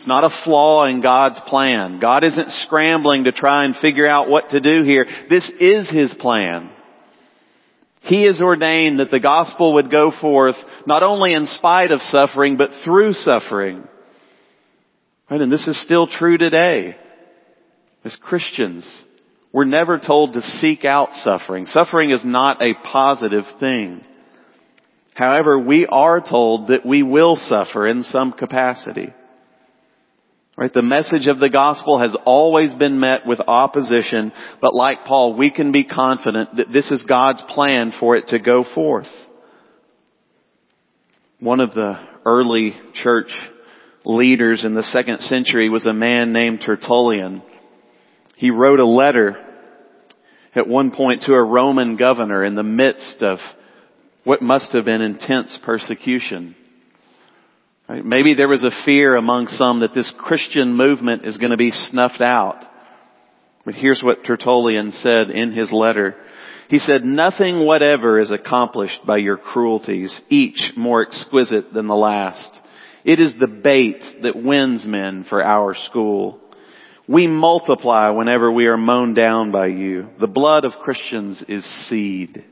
It's 0.00 0.08
not 0.08 0.24
a 0.24 0.44
flaw 0.44 0.86
in 0.86 1.02
God's 1.02 1.38
plan. 1.46 1.98
God 2.00 2.24
isn't 2.24 2.52
scrambling 2.64 3.24
to 3.24 3.32
try 3.32 3.66
and 3.66 3.76
figure 3.76 4.06
out 4.06 4.30
what 4.30 4.48
to 4.48 4.58
do 4.58 4.82
here. 4.82 5.04
This 5.28 5.46
is 5.60 5.90
His 5.90 6.16
plan. 6.18 6.70
He 8.00 8.24
has 8.24 8.40
ordained 8.40 9.00
that 9.00 9.10
the 9.10 9.20
gospel 9.20 9.74
would 9.74 9.90
go 9.90 10.10
forth 10.10 10.54
not 10.86 11.02
only 11.02 11.34
in 11.34 11.44
spite 11.44 11.90
of 11.90 12.00
suffering, 12.00 12.56
but 12.56 12.70
through 12.82 13.12
suffering. 13.12 13.86
Right? 15.30 15.42
And 15.42 15.52
this 15.52 15.68
is 15.68 15.78
still 15.84 16.06
true 16.06 16.38
today. 16.38 16.96
As 18.02 18.16
Christians, 18.22 19.04
we're 19.52 19.66
never 19.66 19.98
told 19.98 20.32
to 20.32 20.40
seek 20.40 20.86
out 20.86 21.10
suffering. 21.12 21.66
Suffering 21.66 22.08
is 22.08 22.24
not 22.24 22.62
a 22.62 22.72
positive 22.90 23.44
thing. 23.60 24.00
However, 25.12 25.58
we 25.58 25.84
are 25.84 26.22
told 26.22 26.68
that 26.68 26.86
we 26.86 27.02
will 27.02 27.36
suffer 27.36 27.86
in 27.86 28.02
some 28.02 28.32
capacity. 28.32 29.12
Right? 30.60 30.72
The 30.74 30.82
message 30.82 31.26
of 31.26 31.40
the 31.40 31.48
gospel 31.48 32.00
has 32.00 32.14
always 32.26 32.74
been 32.74 33.00
met 33.00 33.26
with 33.26 33.40
opposition, 33.40 34.30
but 34.60 34.74
like 34.74 35.06
Paul, 35.06 35.34
we 35.34 35.50
can 35.50 35.72
be 35.72 35.84
confident 35.84 36.56
that 36.56 36.70
this 36.70 36.90
is 36.90 37.02
God's 37.08 37.40
plan 37.48 37.94
for 37.98 38.14
it 38.14 38.28
to 38.28 38.38
go 38.38 38.62
forth. 38.74 39.08
One 41.38 41.60
of 41.60 41.72
the 41.72 41.98
early 42.26 42.74
church 43.02 43.30
leaders 44.04 44.62
in 44.62 44.74
the 44.74 44.82
second 44.82 45.20
century 45.20 45.70
was 45.70 45.86
a 45.86 45.94
man 45.94 46.34
named 46.34 46.60
Tertullian. 46.60 47.40
He 48.36 48.50
wrote 48.50 48.80
a 48.80 48.86
letter 48.86 49.42
at 50.54 50.68
one 50.68 50.90
point 50.90 51.22
to 51.22 51.32
a 51.32 51.42
Roman 51.42 51.96
governor 51.96 52.44
in 52.44 52.54
the 52.54 52.62
midst 52.62 53.22
of 53.22 53.38
what 54.24 54.42
must 54.42 54.74
have 54.74 54.84
been 54.84 55.00
intense 55.00 55.58
persecution. 55.64 56.54
Maybe 58.04 58.34
there 58.34 58.48
was 58.48 58.64
a 58.64 58.84
fear 58.84 59.16
among 59.16 59.48
some 59.48 59.80
that 59.80 59.94
this 59.94 60.12
Christian 60.18 60.74
movement 60.74 61.24
is 61.24 61.38
going 61.38 61.50
to 61.50 61.56
be 61.56 61.70
snuffed 61.70 62.20
out. 62.20 62.64
But 63.64 63.74
here's 63.74 64.02
what 64.02 64.24
Tertullian 64.24 64.92
said 64.92 65.30
in 65.30 65.52
his 65.52 65.70
letter. 65.72 66.16
He 66.68 66.78
said, 66.78 67.04
nothing 67.04 67.66
whatever 67.66 68.18
is 68.18 68.30
accomplished 68.30 69.00
by 69.04 69.16
your 69.16 69.36
cruelties, 69.36 70.20
each 70.28 70.72
more 70.76 71.02
exquisite 71.02 71.72
than 71.72 71.88
the 71.88 71.96
last. 71.96 72.58
It 73.04 73.18
is 73.18 73.34
the 73.38 73.48
bait 73.48 74.02
that 74.22 74.36
wins 74.36 74.86
men 74.86 75.24
for 75.28 75.44
our 75.44 75.74
school. 75.74 76.40
We 77.08 77.26
multiply 77.26 78.10
whenever 78.10 78.52
we 78.52 78.66
are 78.66 78.76
mown 78.76 79.14
down 79.14 79.50
by 79.50 79.66
you. 79.66 80.10
The 80.20 80.28
blood 80.28 80.64
of 80.64 80.74
Christians 80.80 81.44
is 81.48 81.64
seed. 81.88 82.44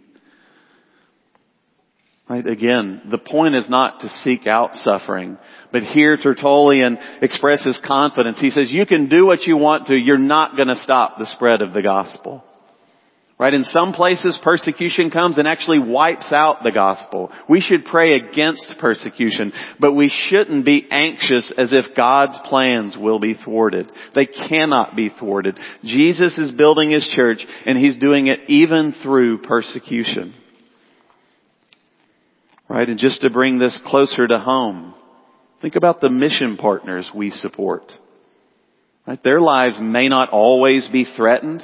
Right? 2.29 2.47
Again, 2.47 3.03
the 3.11 3.19
point 3.19 3.55
is 3.55 3.71
not 3.71 4.01
to 4.01 4.09
seek 4.09 4.47
out 4.47 4.75
suffering. 4.75 5.39
But 5.73 5.83
here 5.83 6.19
Tertullian 6.19 6.99
expresses 7.23 7.81
confidence. 7.87 8.39
He 8.39 8.51
says, 8.51 8.71
you 8.71 8.85
can 8.85 9.09
do 9.09 9.25
what 9.25 9.45
you 9.45 9.57
want 9.57 9.87
to. 9.87 9.97
You're 9.97 10.19
not 10.19 10.55
going 10.55 10.69
to 10.69 10.77
stop 10.77 11.17
the 11.17 11.27
spread 11.27 11.63
of 11.63 11.73
the 11.73 11.83
gospel. 11.83 12.45
Right? 13.39 13.55
In 13.55 13.65
some 13.65 13.93
places, 13.93 14.39
persecution 14.43 15.11
comes 15.11 15.39
and 15.39 15.47
actually 15.47 15.79
wipes 15.79 16.31
out 16.33 16.65
the 16.65 16.73
gospel. 16.73 17.31
We 17.49 17.61
should 17.61 17.85
pray 17.85 18.15
against 18.15 18.75
persecution, 18.81 19.53
but 19.79 19.93
we 19.93 20.13
shouldn't 20.29 20.67
be 20.67 20.87
anxious 20.91 21.55
as 21.57 21.73
if 21.73 21.97
God's 21.97 22.37
plans 22.47 22.97
will 23.01 23.21
be 23.21 23.37
thwarted. 23.43 23.91
They 24.15 24.27
cannot 24.27 24.97
be 24.97 25.11
thwarted. 25.17 25.57
Jesus 25.85 26.37
is 26.37 26.51
building 26.51 26.91
His 26.91 27.09
church 27.15 27.39
and 27.65 27.79
He's 27.79 27.97
doing 27.97 28.27
it 28.27 28.41
even 28.51 28.93
through 29.03 29.39
persecution. 29.39 30.35
Right? 32.69 32.89
And 32.89 32.99
just 32.99 33.23
to 33.23 33.31
bring 33.31 33.59
this 33.59 33.81
closer 33.87 34.27
to 34.27 34.39
home, 34.39 34.95
think 35.63 35.75
about 35.75 36.01
the 36.01 36.11
mission 36.11 36.57
partners 36.57 37.11
we 37.15 37.31
support. 37.31 37.85
Right? 39.07 39.23
Their 39.23 39.41
lives 39.41 39.79
may 39.81 40.09
not 40.09 40.31
always 40.31 40.89
be 40.93 41.07
threatened. 41.17 41.63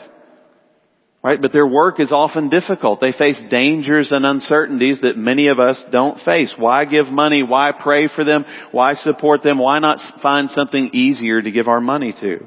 Right? 1.23 1.40
But 1.40 1.52
their 1.52 1.66
work 1.66 2.00
is 2.00 2.12
often 2.12 2.49
difficult. 2.49 3.00
They 3.00 3.12
face 3.12 3.40
dangers 3.50 4.12
and 4.12 4.26
uncertainties 4.26 5.00
that 5.02 5.16
many 5.16 5.49
of 5.49 5.58
us 5.58 5.82
don't 5.90 6.20
face. 6.20 6.54
Why 6.56 6.84
give 6.84 7.06
money? 7.06 7.42
Why 7.42 7.73
pray 7.73 8.08
for 8.14 8.25
them? 8.25 8.44
Why 8.73 8.94
support 8.94 9.42
them? 9.42 9.58
Why 9.58 9.78
not 9.78 10.00
find 10.23 10.50
something 10.50 10.90
easier 10.92 11.40
to 11.40 11.50
give 11.50 11.68
our 11.68 11.80
money 11.80 12.14
to? 12.20 12.46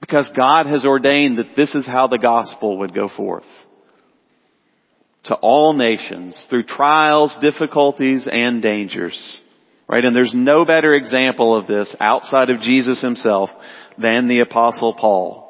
Because 0.00 0.30
God 0.36 0.66
has 0.66 0.84
ordained 0.84 1.38
that 1.38 1.56
this 1.56 1.74
is 1.74 1.86
how 1.86 2.06
the 2.06 2.18
gospel 2.18 2.78
would 2.78 2.94
go 2.94 3.08
forth. 3.08 3.44
To 5.26 5.34
all 5.34 5.72
nations 5.72 6.46
through 6.48 6.64
trials, 6.64 7.36
difficulties, 7.40 8.28
and 8.30 8.62
dangers. 8.62 9.40
Right? 9.88 10.04
And 10.04 10.14
there's 10.14 10.34
no 10.34 10.64
better 10.64 10.94
example 10.94 11.56
of 11.56 11.66
this 11.66 11.94
outside 12.00 12.50
of 12.50 12.60
Jesus 12.60 13.00
himself 13.00 13.50
than 13.98 14.28
the 14.28 14.40
apostle 14.40 14.94
Paul. 14.94 15.46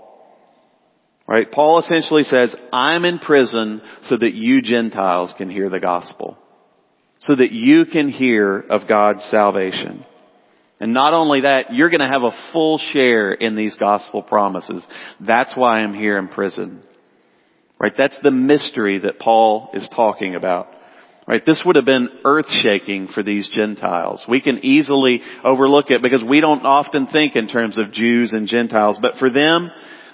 Right? 1.26 1.50
Paul 1.50 1.80
essentially 1.80 2.23
says, 2.23 2.54
I'm 2.73 3.04
in 3.04 3.18
prison 3.18 3.83
so 4.04 4.16
that 4.16 4.35
you 4.35 4.62
Gentiles 4.62 5.35
can 5.37 5.50
hear 5.50 5.68
the 5.68 5.80
gospel. 5.80 6.38
So 7.18 7.35
that 7.35 7.50
you 7.50 7.87
can 7.87 8.09
hear 8.11 8.61
of 8.61 8.88
God's 8.88 9.25
salvation. 9.25 10.04
And 10.78 10.92
not 10.92 11.14
only 11.14 11.40
that, 11.40 11.73
you're 11.73 11.88
going 11.88 12.00
to 12.00 12.06
have 12.06 12.23
a 12.23 12.52
full 12.52 12.78
share 12.78 13.33
in 13.33 13.56
these 13.56 13.75
gospel 13.76 14.23
promises. 14.23 14.87
That's 15.21 15.56
why 15.56 15.80
I'm 15.80 15.95
here 15.95 16.18
in 16.18 16.28
prison. 16.28 16.83
Right? 17.78 17.92
That's 17.97 18.18
the 18.23 18.30
mystery 18.30 18.99
that 19.00 19.18
Paul 19.18 19.71
is 19.75 19.88
talking 19.95 20.35
about. 20.35 20.68
Right? 21.26 21.45
This 21.45 21.62
would 21.66 21.76
have 21.76 21.85
been 21.85 22.09
earth 22.25 22.47
shaking 22.49 23.09
for 23.09 23.23
these 23.23 23.50
Gentiles. 23.52 24.25
We 24.28 24.40
can 24.40 24.61
easily 24.64 25.23
overlook 25.42 25.90
it 25.90 26.00
because 26.00 26.23
we 26.23 26.40
don't 26.40 26.64
often 26.64 27.09
think 27.09 27.35
in 27.35 27.49
terms 27.49 27.76
of 27.76 27.92
Jews 27.92 28.33
and 28.33 28.47
Gentiles, 28.47 28.99
but 29.02 29.16
for 29.16 29.28
them, 29.28 29.71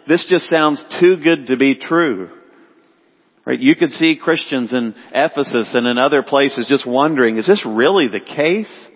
this 0.08 0.26
just 0.28 0.48
sounds 0.48 0.82
too 1.00 1.18
good 1.22 1.48
to 1.48 1.56
be 1.56 1.76
true. 1.76 2.30
Right? 3.44 3.60
You 3.60 3.76
could 3.76 3.90
see 3.90 4.18
Christians 4.20 4.72
in 4.72 4.94
Ephesus 5.12 5.74
and 5.74 5.86
in 5.86 5.98
other 5.98 6.22
places 6.22 6.66
just 6.68 6.86
wondering, 6.86 7.36
is 7.36 7.46
this 7.46 7.64
really 7.66 8.08
the 8.08 8.20
case? 8.20 8.88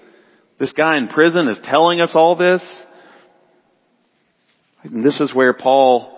This 0.58 0.72
guy 0.72 0.96
in 0.96 1.08
prison 1.08 1.48
is 1.48 1.60
telling 1.64 2.00
us 2.00 2.12
all 2.14 2.34
this? 2.34 2.62
And 4.84 5.04
this 5.04 5.20
is 5.20 5.34
where 5.34 5.52
Paul 5.52 6.15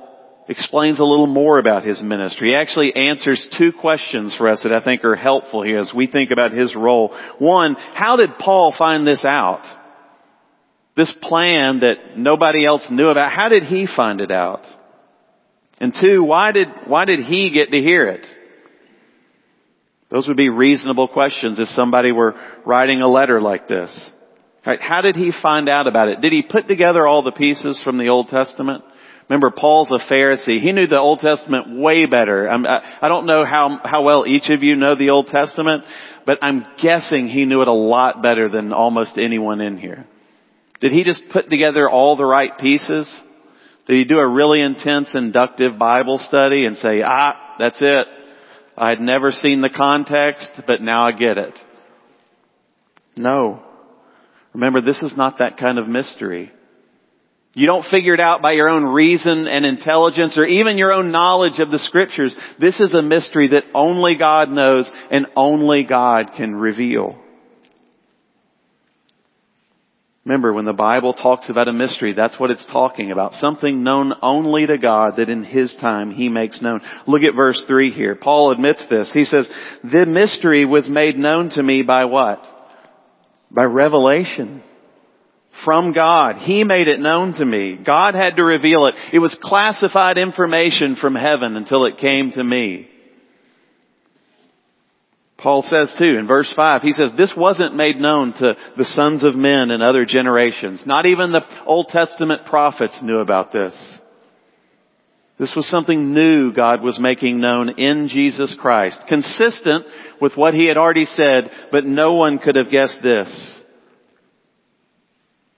explains 0.48 0.98
a 0.98 1.04
little 1.04 1.26
more 1.26 1.58
about 1.58 1.84
his 1.84 2.02
ministry. 2.02 2.48
He 2.48 2.56
actually 2.56 2.94
answers 2.96 3.46
two 3.58 3.70
questions 3.72 4.34
for 4.36 4.48
us 4.48 4.62
that 4.62 4.72
I 4.72 4.82
think 4.82 5.04
are 5.04 5.14
helpful 5.14 5.62
here 5.62 5.78
as 5.78 5.92
we 5.94 6.06
think 6.06 6.30
about 6.30 6.52
his 6.52 6.74
role. 6.74 7.16
One, 7.38 7.74
how 7.74 8.16
did 8.16 8.30
Paul 8.38 8.74
find 8.76 9.06
this 9.06 9.24
out? 9.24 9.62
This 10.96 11.14
plan 11.22 11.80
that 11.80 12.16
nobody 12.16 12.66
else 12.66 12.86
knew 12.90 13.08
about, 13.08 13.30
how 13.30 13.48
did 13.48 13.64
he 13.64 13.86
find 13.86 14.20
it 14.20 14.32
out? 14.32 14.66
And 15.80 15.94
two, 15.98 16.24
why 16.24 16.50
did, 16.52 16.68
why 16.86 17.04
did 17.04 17.20
he 17.20 17.50
get 17.52 17.70
to 17.70 17.80
hear 17.80 18.08
it? 18.08 18.26
Those 20.10 20.26
would 20.26 20.36
be 20.38 20.48
reasonable 20.48 21.06
questions 21.08 21.60
if 21.60 21.68
somebody 21.68 22.10
were 22.10 22.34
writing 22.64 23.02
a 23.02 23.08
letter 23.08 23.40
like 23.40 23.68
this. 23.68 24.10
Right? 24.66 24.80
How 24.80 25.02
did 25.02 25.14
he 25.14 25.32
find 25.42 25.68
out 25.68 25.86
about 25.86 26.08
it? 26.08 26.20
Did 26.20 26.32
he 26.32 26.42
put 26.42 26.66
together 26.66 27.06
all 27.06 27.22
the 27.22 27.32
pieces 27.32 27.80
from 27.84 27.98
the 27.98 28.08
Old 28.08 28.28
Testament? 28.28 28.82
Remember, 29.28 29.50
Paul's 29.50 29.90
a 29.90 29.98
Pharisee. 30.10 30.60
He 30.60 30.72
knew 30.72 30.86
the 30.86 30.98
Old 30.98 31.20
Testament 31.20 31.78
way 31.78 32.06
better. 32.06 32.48
I, 32.48 32.98
I 33.02 33.08
don't 33.08 33.26
know 33.26 33.44
how, 33.44 33.80
how 33.84 34.02
well 34.02 34.26
each 34.26 34.48
of 34.48 34.62
you 34.62 34.74
know 34.74 34.94
the 34.94 35.10
Old 35.10 35.26
Testament, 35.26 35.84
but 36.24 36.38
I'm 36.40 36.64
guessing 36.82 37.26
he 37.26 37.44
knew 37.44 37.60
it 37.60 37.68
a 37.68 37.72
lot 37.72 38.22
better 38.22 38.48
than 38.48 38.72
almost 38.72 39.18
anyone 39.18 39.60
in 39.60 39.76
here. 39.76 40.06
Did 40.80 40.92
he 40.92 41.04
just 41.04 41.24
put 41.30 41.50
together 41.50 41.90
all 41.90 42.16
the 42.16 42.24
right 42.24 42.56
pieces? 42.56 43.20
Did 43.86 43.96
he 43.96 44.04
do 44.04 44.18
a 44.18 44.26
really 44.26 44.62
intense 44.62 45.10
inductive 45.14 45.78
Bible 45.78 46.18
study 46.18 46.64
and 46.64 46.78
say, 46.78 47.02
ah, 47.04 47.56
that's 47.58 47.82
it. 47.82 48.06
I 48.76 48.90
had 48.90 49.00
never 49.00 49.32
seen 49.32 49.60
the 49.60 49.70
context, 49.70 50.50
but 50.66 50.80
now 50.80 51.06
I 51.06 51.12
get 51.12 51.36
it. 51.36 51.58
No. 53.16 53.62
Remember, 54.54 54.80
this 54.80 55.02
is 55.02 55.14
not 55.16 55.38
that 55.38 55.58
kind 55.58 55.78
of 55.78 55.88
mystery. 55.88 56.52
You 57.58 57.66
don't 57.66 57.86
figure 57.90 58.14
it 58.14 58.20
out 58.20 58.40
by 58.40 58.52
your 58.52 58.68
own 58.68 58.84
reason 58.84 59.48
and 59.48 59.66
intelligence 59.66 60.38
or 60.38 60.44
even 60.44 60.78
your 60.78 60.92
own 60.92 61.10
knowledge 61.10 61.58
of 61.58 61.72
the 61.72 61.80
scriptures. 61.80 62.32
This 62.60 62.78
is 62.78 62.94
a 62.94 63.02
mystery 63.02 63.48
that 63.48 63.64
only 63.74 64.16
God 64.16 64.48
knows 64.48 64.88
and 65.10 65.26
only 65.34 65.82
God 65.82 66.30
can 66.36 66.54
reveal. 66.54 67.18
Remember, 70.24 70.52
when 70.52 70.66
the 70.66 70.72
Bible 70.72 71.14
talks 71.14 71.50
about 71.50 71.66
a 71.66 71.72
mystery, 71.72 72.12
that's 72.12 72.38
what 72.38 72.52
it's 72.52 72.64
talking 72.66 73.10
about. 73.10 73.32
Something 73.32 73.82
known 73.82 74.12
only 74.22 74.64
to 74.64 74.78
God 74.78 75.14
that 75.16 75.28
in 75.28 75.42
His 75.42 75.76
time 75.80 76.12
He 76.12 76.28
makes 76.28 76.62
known. 76.62 76.80
Look 77.08 77.22
at 77.22 77.34
verse 77.34 77.64
3 77.66 77.90
here. 77.90 78.14
Paul 78.14 78.52
admits 78.52 78.84
this. 78.88 79.10
He 79.12 79.24
says, 79.24 79.50
the 79.82 80.06
mystery 80.06 80.64
was 80.64 80.88
made 80.88 81.18
known 81.18 81.50
to 81.50 81.62
me 81.64 81.82
by 81.82 82.04
what? 82.04 82.40
By 83.50 83.64
revelation. 83.64 84.62
From 85.64 85.92
God. 85.92 86.36
He 86.36 86.64
made 86.64 86.88
it 86.88 87.00
known 87.00 87.34
to 87.34 87.44
me. 87.44 87.78
God 87.84 88.14
had 88.14 88.36
to 88.36 88.44
reveal 88.44 88.86
it. 88.86 88.94
It 89.12 89.18
was 89.18 89.36
classified 89.42 90.18
information 90.18 90.96
from 90.96 91.14
heaven 91.14 91.56
until 91.56 91.84
it 91.84 91.98
came 91.98 92.30
to 92.32 92.44
me. 92.44 92.88
Paul 95.38 95.62
says 95.62 95.94
too 95.98 96.18
in 96.18 96.26
verse 96.26 96.52
5, 96.54 96.82
he 96.82 96.92
says, 96.92 97.12
this 97.16 97.32
wasn't 97.36 97.76
made 97.76 97.96
known 97.96 98.32
to 98.34 98.56
the 98.76 98.84
sons 98.84 99.22
of 99.22 99.36
men 99.36 99.70
in 99.70 99.82
other 99.82 100.04
generations. 100.04 100.82
Not 100.84 101.06
even 101.06 101.30
the 101.30 101.46
Old 101.64 101.88
Testament 101.88 102.44
prophets 102.46 103.00
knew 103.02 103.18
about 103.18 103.52
this. 103.52 103.74
This 105.38 105.52
was 105.54 105.70
something 105.70 106.12
new 106.12 106.52
God 106.52 106.82
was 106.82 106.98
making 106.98 107.38
known 107.38 107.68
in 107.68 108.08
Jesus 108.08 108.56
Christ, 108.60 109.00
consistent 109.08 109.86
with 110.20 110.32
what 110.36 110.54
he 110.54 110.66
had 110.66 110.76
already 110.76 111.04
said, 111.04 111.50
but 111.70 111.84
no 111.84 112.14
one 112.14 112.38
could 112.38 112.56
have 112.56 112.72
guessed 112.72 112.98
this. 113.04 113.60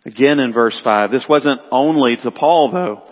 Again 0.04 0.38
in 0.38 0.52
verse 0.52 0.80
5, 0.82 1.10
this 1.10 1.26
wasn't 1.28 1.60
only 1.70 2.16
to 2.22 2.30
Paul 2.30 2.70
though. 2.72 3.02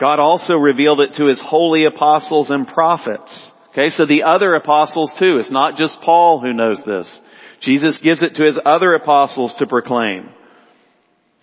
God 0.00 0.18
also 0.18 0.56
revealed 0.56 1.00
it 1.00 1.14
to 1.18 1.26
his 1.26 1.40
holy 1.44 1.84
apostles 1.84 2.50
and 2.50 2.66
prophets. 2.66 3.52
Okay, 3.70 3.88
so 3.90 4.04
the 4.04 4.24
other 4.24 4.54
apostles 4.54 5.12
too. 5.18 5.38
It's 5.38 5.52
not 5.52 5.76
just 5.76 6.00
Paul 6.02 6.40
who 6.40 6.52
knows 6.52 6.82
this. 6.84 7.20
Jesus 7.60 8.00
gives 8.02 8.22
it 8.22 8.34
to 8.34 8.44
his 8.44 8.58
other 8.64 8.94
apostles 8.94 9.54
to 9.58 9.66
proclaim. 9.66 10.28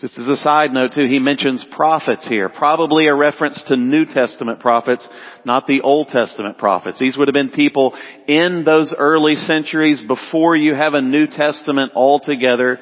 Just 0.01 0.17
as 0.17 0.27
a 0.27 0.37
side 0.37 0.71
note 0.71 0.91
too, 0.93 1.05
he 1.05 1.19
mentions 1.19 1.65
prophets 1.75 2.27
here. 2.27 2.47
Probably 2.47 3.07
a 3.07 3.15
reference 3.15 3.61
to 3.67 3.75
New 3.75 4.05
Testament 4.05 4.59
prophets, 4.59 5.07
not 5.43 5.67
the 5.67 5.81
Old 5.81 6.07
Testament 6.07 6.57
prophets. 6.57 6.99
These 6.99 7.17
would 7.17 7.27
have 7.27 7.33
been 7.33 7.49
people 7.49 7.97
in 8.27 8.63
those 8.65 8.93
early 8.97 9.35
centuries 9.35 10.01
before 10.05 10.55
you 10.55 10.73
have 10.73 10.93
a 10.93 11.01
New 11.01 11.27
Testament 11.27 11.93
altogether 11.95 12.79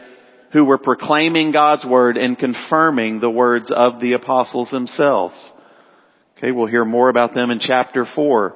who 0.54 0.64
were 0.64 0.78
proclaiming 0.78 1.52
God's 1.52 1.86
word 1.86 2.18
and 2.18 2.38
confirming 2.38 3.20
the 3.20 3.30
words 3.30 3.72
of 3.72 4.00
the 4.00 4.14
apostles 4.14 4.70
themselves. 4.72 5.52
Okay, 6.38 6.52
we'll 6.52 6.68
hear 6.68 6.86
more 6.86 7.10
about 7.10 7.34
them 7.34 7.52
in 7.52 7.60
chapter 7.60 8.06
4. 8.16 8.56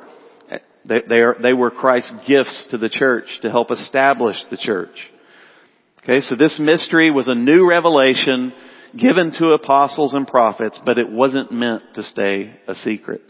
They, 0.85 1.01
they, 1.07 1.21
are, 1.21 1.35
they 1.41 1.53
were 1.53 1.71
Christ's 1.71 2.13
gifts 2.27 2.67
to 2.71 2.77
the 2.77 2.89
church 2.89 3.25
to 3.41 3.51
help 3.51 3.71
establish 3.71 4.37
the 4.49 4.57
church. 4.57 4.95
Okay, 6.03 6.21
so 6.21 6.35
this 6.35 6.59
mystery 6.59 7.11
was 7.11 7.27
a 7.27 7.35
new 7.35 7.67
revelation 7.69 8.53
given 8.99 9.31
to 9.37 9.51
apostles 9.51 10.13
and 10.13 10.27
prophets, 10.27 10.79
but 10.83 10.97
it 10.97 11.09
wasn't 11.09 11.51
meant 11.51 11.83
to 11.95 12.03
stay 12.03 12.55
a 12.67 12.75
secret. 12.75 13.21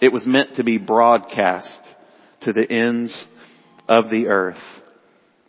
It 0.00 0.12
was 0.12 0.26
meant 0.26 0.56
to 0.56 0.64
be 0.64 0.78
broadcast 0.78 1.78
to 2.42 2.52
the 2.52 2.70
ends 2.70 3.26
of 3.88 4.10
the 4.10 4.26
earth. 4.26 4.58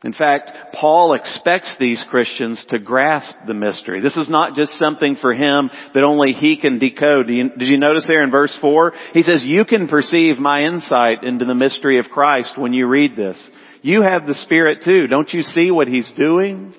In 0.05 0.13
fact, 0.13 0.51
Paul 0.71 1.15
expects 1.15 1.75
these 1.79 2.05
Christians 2.11 2.63
to 2.69 2.77
grasp 2.77 3.35
the 3.47 3.55
mystery. 3.55 4.01
This 4.01 4.15
is 4.15 4.29
not 4.29 4.55
just 4.55 4.77
something 4.77 5.15
for 5.15 5.33
him 5.33 5.71
that 5.95 6.03
only 6.03 6.31
he 6.31 6.61
can 6.61 6.77
decode. 6.77 7.25
Did 7.25 7.67
you 7.67 7.79
notice 7.79 8.05
there 8.07 8.23
in 8.23 8.29
verse 8.29 8.55
4? 8.61 8.93
He 9.13 9.23
says, 9.23 9.43
you 9.43 9.65
can 9.65 9.87
perceive 9.87 10.37
my 10.37 10.61
insight 10.61 11.23
into 11.23 11.45
the 11.45 11.55
mystery 11.55 11.97
of 11.97 12.05
Christ 12.13 12.55
when 12.55 12.71
you 12.71 12.85
read 12.85 13.15
this. 13.15 13.49
You 13.81 14.03
have 14.03 14.27
the 14.27 14.35
Spirit 14.35 14.83
too. 14.85 15.07
Don't 15.07 15.33
you 15.33 15.41
see 15.41 15.71
what 15.71 15.87
he's 15.87 16.11
doing? 16.15 16.75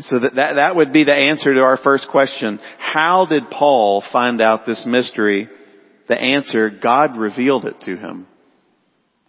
So 0.00 0.18
that, 0.18 0.34
that, 0.34 0.54
that 0.56 0.76
would 0.76 0.92
be 0.92 1.04
the 1.04 1.16
answer 1.16 1.54
to 1.54 1.62
our 1.62 1.78
first 1.78 2.08
question. 2.10 2.60
How 2.78 3.24
did 3.24 3.50
Paul 3.50 4.04
find 4.12 4.42
out 4.42 4.66
this 4.66 4.84
mystery? 4.86 5.48
The 6.10 6.20
answer, 6.20 6.68
God 6.68 7.16
revealed 7.16 7.64
it 7.64 7.80
to 7.86 7.96
him 7.96 8.26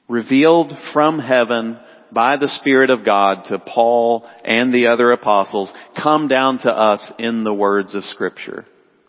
revealed 0.07 0.71
from 0.93 1.19
heaven 1.19 1.79
by 2.11 2.37
the 2.37 2.47
Spirit 2.47 2.89
of 2.89 3.03
God 3.05 3.45
to 3.45 3.59
Paul 3.59 4.27
and 4.43 4.73
the 4.73 4.87
other 4.87 5.11
apostles 5.11 5.71
come 6.01 6.27
down 6.27 6.59
to 6.59 6.69
us 6.69 7.11
in 7.19 7.43
the 7.43 7.53
words 7.53 7.93
of 7.95 8.03
scripture. 8.05 8.65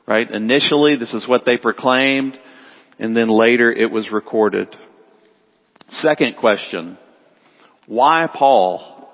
Right? 0.07 0.29
Initially, 0.31 0.97
this 0.97 1.13
is 1.13 1.29
what 1.29 1.45
they 1.45 1.59
proclaimed, 1.59 2.39
and 2.99 3.17
then 3.17 3.29
later 3.29 3.71
it 3.71 3.91
was 3.91 4.11
recorded. 4.11 4.75
Second 5.91 6.37
question. 6.37 6.99
Why 7.87 8.27
Paul? 8.33 9.11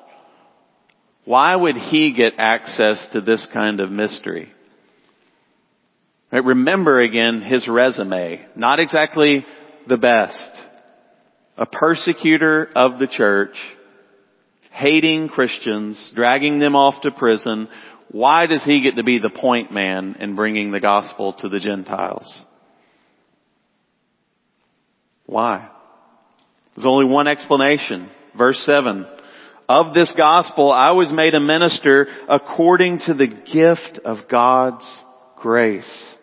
Why 1.25 1.55
would 1.55 1.77
he 1.77 2.13
get 2.13 2.35
access 2.39 3.05
to 3.13 3.21
this 3.21 3.47
kind 3.53 3.81
of 3.81 3.91
mystery? 3.91 4.51
Right, 6.33 6.45
remember 6.45 7.01
again 7.01 7.43
his 7.43 7.69
resume. 7.69 8.45
Not 8.57 8.81
exactly 8.81 9.47
the 9.89 9.97
best. 9.97 10.64
A 11.57 11.67
persecutor 11.67 12.69
of 12.75 12.99
the 12.99 13.07
church, 13.07 13.57
hating 14.73 15.29
Christians, 15.29 16.13
dragging 16.15 16.59
them 16.59 16.75
off 16.75 17.03
to 17.03 17.13
prison. 17.13 17.69
Why 18.11 18.47
does 18.47 18.65
he 18.65 18.83
get 18.83 18.97
to 18.97 19.05
be 19.05 19.19
the 19.19 19.31
point 19.31 19.73
man 19.73 20.17
in 20.19 20.35
bringing 20.35 20.73
the 20.73 20.81
gospel 20.81 21.33
to 21.35 21.49
the 21.49 21.61
Gentiles? 21.61 22.45
Why? 25.27 25.69
There's 26.75 26.87
only 26.87 27.07
one 27.07 27.29
explanation. 27.29 28.11
Verse 28.37 28.59
7. 28.67 29.07
Of 29.69 29.95
this 29.95 30.13
gospel 30.17 30.71
I 30.71 30.91
was 30.91 31.11
made 31.13 31.35
a 31.35 31.41
minister 31.41 32.07
according 32.29 32.99
to 33.07 33.15
the 33.15 33.29
gift 33.29 34.01
of 34.05 34.29
God's 34.31 34.85
grace, 35.37 36.17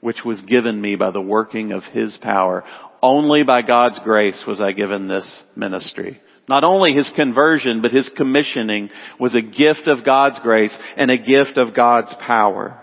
which 0.00 0.24
was 0.24 0.40
given 0.42 0.80
me 0.80 0.96
by 0.96 1.10
the 1.10 1.22
working 1.22 1.72
of 1.72 1.84
His 1.84 2.18
power. 2.20 2.64
Only 3.06 3.44
by 3.44 3.62
God's 3.62 4.00
grace 4.02 4.42
was 4.48 4.60
I 4.60 4.72
given 4.72 5.06
this 5.06 5.44
ministry. 5.54 6.20
Not 6.48 6.64
only 6.64 6.92
his 6.92 7.08
conversion, 7.14 7.80
but 7.80 7.92
his 7.92 8.10
commissioning 8.16 8.90
was 9.20 9.36
a 9.36 9.42
gift 9.42 9.86
of 9.86 10.04
God's 10.04 10.40
grace 10.42 10.76
and 10.96 11.08
a 11.08 11.16
gift 11.16 11.56
of 11.56 11.72
God's 11.72 12.12
power. 12.26 12.80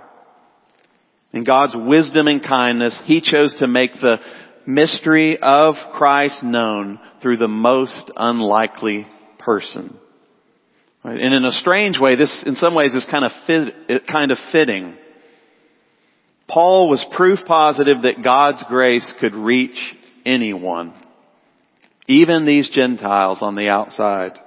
In 1.34 1.44
God's 1.44 1.76
wisdom 1.76 2.28
and 2.28 2.42
kindness, 2.42 2.98
he 3.04 3.20
chose 3.20 3.54
to 3.60 3.68
make 3.68 3.92
the 3.96 4.20
mystery 4.66 5.40
of 5.42 5.76
Christ 5.92 6.42
known 6.42 7.02
through 7.22 7.36
the 7.36 7.50
most 7.50 8.10
unlikely 8.16 9.06
person. 9.40 9.94
Right? 11.04 11.20
And 11.20 11.34
in 11.34 11.44
a 11.44 11.52
strange 11.52 12.00
way, 12.00 12.16
this 12.16 12.34
in 12.46 12.56
some 12.56 12.76
ways 12.76 12.94
is 12.94 13.06
kind 13.12 13.26
of 13.26 13.32
fit, 13.46 14.08
kind 14.08 14.32
of 14.32 14.38
fitting. 14.54 14.96
Paul 16.48 16.88
was 16.88 17.06
proof 17.14 17.40
positive 17.46 18.04
that 18.04 18.24
God's 18.24 18.64
grace 18.70 19.14
could 19.20 19.34
reach 19.34 19.76
anyone. 20.26 20.94
Even 22.08 22.46
these 22.46 22.70
Gentiles 22.70 23.40
on 23.42 23.56
the 23.56 23.70
outside. 23.70 24.40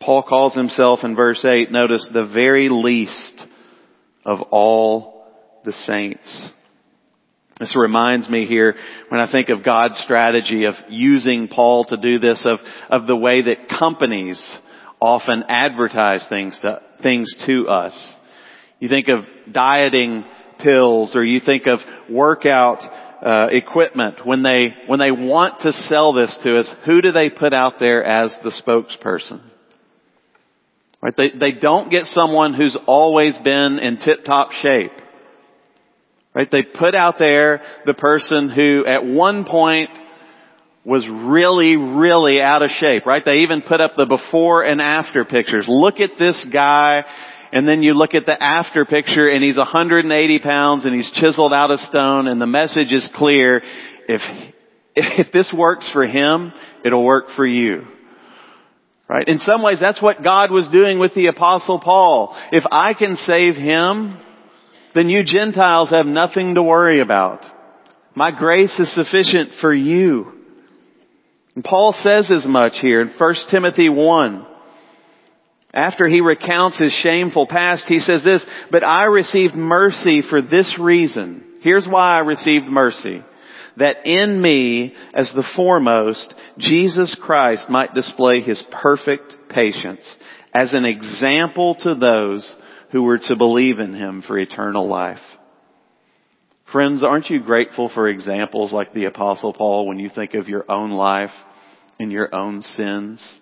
Paul 0.00 0.22
calls 0.22 0.54
himself 0.54 1.00
in 1.02 1.16
verse 1.16 1.44
8, 1.44 1.70
notice, 1.70 2.08
the 2.12 2.26
very 2.26 2.68
least 2.68 3.46
of 4.24 4.40
all 4.50 5.26
the 5.64 5.72
saints. 5.72 6.48
This 7.58 7.76
reminds 7.76 8.28
me 8.28 8.46
here 8.46 8.74
when 9.08 9.20
I 9.20 9.30
think 9.30 9.48
of 9.48 9.64
God's 9.64 9.98
strategy 10.00 10.64
of 10.64 10.74
using 10.88 11.48
Paul 11.48 11.84
to 11.84 11.96
do 11.96 12.18
this, 12.18 12.44
of, 12.44 12.58
of 12.90 13.06
the 13.06 13.16
way 13.16 13.42
that 13.42 13.68
companies 13.68 14.44
often 15.00 15.44
advertise 15.48 16.26
things 16.28 16.58
to, 16.62 16.82
things 17.02 17.32
to 17.46 17.68
us. 17.68 18.16
You 18.80 18.88
think 18.88 19.08
of 19.08 19.24
dieting 19.50 20.24
pills 20.58 21.14
or 21.14 21.24
you 21.24 21.40
think 21.40 21.66
of 21.66 21.78
workout 22.10 22.80
uh, 23.22 23.48
equipment 23.50 24.26
when 24.26 24.42
they 24.42 24.74
when 24.86 24.98
they 24.98 25.10
want 25.10 25.60
to 25.60 25.72
sell 25.72 26.12
this 26.12 26.38
to 26.42 26.58
us 26.58 26.72
who 26.84 27.00
do 27.02 27.12
they 27.12 27.30
put 27.30 27.52
out 27.52 27.74
there 27.78 28.04
as 28.04 28.36
the 28.42 28.50
spokesperson 28.50 29.40
right 31.00 31.14
they 31.16 31.30
they 31.30 31.52
don't 31.52 31.90
get 31.90 32.04
someone 32.04 32.54
who's 32.54 32.76
always 32.86 33.36
been 33.44 33.78
in 33.78 33.98
tip 33.98 34.24
top 34.24 34.52
shape 34.52 34.92
Right? 36.34 36.48
They 36.50 36.64
put 36.64 36.96
out 36.96 37.14
there 37.18 37.62
the 37.86 37.94
person 37.94 38.50
who 38.50 38.84
at 38.86 39.04
one 39.06 39.44
point 39.44 39.90
was 40.84 41.08
really, 41.08 41.76
really 41.76 42.42
out 42.42 42.62
of 42.62 42.70
shape, 42.70 43.06
right? 43.06 43.22
They 43.24 43.38
even 43.38 43.62
put 43.62 43.80
up 43.80 43.92
the 43.96 44.04
before 44.04 44.64
and 44.64 44.80
after 44.82 45.24
pictures. 45.24 45.66
Look 45.68 46.00
at 46.00 46.18
this 46.18 46.44
guy, 46.52 47.04
and 47.54 47.68
then 47.68 47.84
you 47.84 47.94
look 47.94 48.14
at 48.14 48.26
the 48.26 48.42
after 48.42 48.84
picture 48.84 49.28
and 49.28 49.42
he's 49.42 49.56
180 49.56 50.38
pounds 50.40 50.84
and 50.84 50.92
he's 50.92 51.08
chiseled 51.12 51.52
out 51.52 51.70
of 51.70 51.78
stone 51.78 52.26
and 52.26 52.40
the 52.40 52.48
message 52.48 52.90
is 52.90 53.08
clear. 53.14 53.62
If, 54.08 54.20
if 54.96 55.32
this 55.32 55.54
works 55.56 55.88
for 55.92 56.04
him, 56.04 56.52
it'll 56.84 57.04
work 57.04 57.26
for 57.36 57.46
you. 57.46 57.86
Right? 59.08 59.28
In 59.28 59.38
some 59.38 59.62
ways, 59.62 59.78
that's 59.80 60.02
what 60.02 60.20
God 60.20 60.50
was 60.50 60.68
doing 60.72 60.98
with 60.98 61.14
the 61.14 61.28
apostle 61.28 61.78
Paul. 61.78 62.36
If 62.50 62.64
I 62.72 62.92
can 62.92 63.14
save 63.14 63.54
him, 63.54 64.18
then 64.96 65.08
you 65.08 65.22
Gentiles 65.22 65.90
have 65.90 66.06
nothing 66.06 66.56
to 66.56 66.62
worry 66.62 67.00
about. 67.00 67.44
My 68.16 68.36
grace 68.36 68.76
is 68.80 68.92
sufficient 68.92 69.50
for 69.60 69.72
you. 69.72 70.32
And 71.54 71.62
Paul 71.62 71.94
says 71.96 72.32
as 72.32 72.48
much 72.48 72.72
here 72.80 73.00
in 73.00 73.10
1 73.16 73.34
Timothy 73.48 73.88
1. 73.88 74.46
After 75.74 76.06
he 76.06 76.20
recounts 76.20 76.78
his 76.78 76.92
shameful 76.92 77.48
past, 77.48 77.84
he 77.88 77.98
says 77.98 78.22
this, 78.22 78.46
but 78.70 78.84
I 78.84 79.04
received 79.06 79.54
mercy 79.54 80.22
for 80.28 80.40
this 80.40 80.76
reason. 80.80 81.58
Here's 81.62 81.86
why 81.88 82.16
I 82.16 82.20
received 82.20 82.66
mercy. 82.66 83.24
That 83.76 84.06
in 84.06 84.40
me, 84.40 84.94
as 85.12 85.32
the 85.34 85.46
foremost, 85.56 86.32
Jesus 86.58 87.16
Christ 87.20 87.68
might 87.68 87.92
display 87.92 88.40
his 88.40 88.62
perfect 88.70 89.34
patience 89.50 90.16
as 90.54 90.72
an 90.74 90.84
example 90.84 91.74
to 91.80 91.96
those 91.96 92.54
who 92.92 93.02
were 93.02 93.18
to 93.18 93.34
believe 93.34 93.80
in 93.80 93.94
him 93.94 94.22
for 94.24 94.38
eternal 94.38 94.86
life. 94.86 95.18
Friends, 96.70 97.02
aren't 97.02 97.30
you 97.30 97.40
grateful 97.42 97.90
for 97.92 98.08
examples 98.08 98.72
like 98.72 98.92
the 98.92 99.06
apostle 99.06 99.52
Paul 99.52 99.88
when 99.88 99.98
you 99.98 100.08
think 100.08 100.34
of 100.34 100.48
your 100.48 100.70
own 100.70 100.92
life 100.92 101.30
and 101.98 102.12
your 102.12 102.32
own 102.32 102.62
sins? 102.62 103.40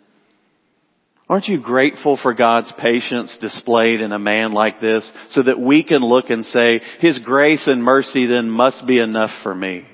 Aren't 1.33 1.49
you 1.49 1.62
grateful 1.62 2.18
for 2.23 2.35
God's 2.35 2.71
patience 2.77 3.38
displayed 3.40 4.03
in 4.03 4.12
a 4.12 4.18
man 4.18 4.53
like 4.53 4.83
this 4.83 5.11
so 5.31 5.42
that 5.42 5.59
we 5.59 5.83
can 5.83 6.03
look 6.03 6.29
and 6.29 6.45
say, 6.45 6.83
His 6.99 7.18
grace 7.21 7.66
and 7.66 7.83
mercy 7.83 8.27
then 8.27 8.51
must 8.51 8.87
be 8.87 8.99
enough 8.99 9.31
for 9.42 9.55
me? 9.55 9.88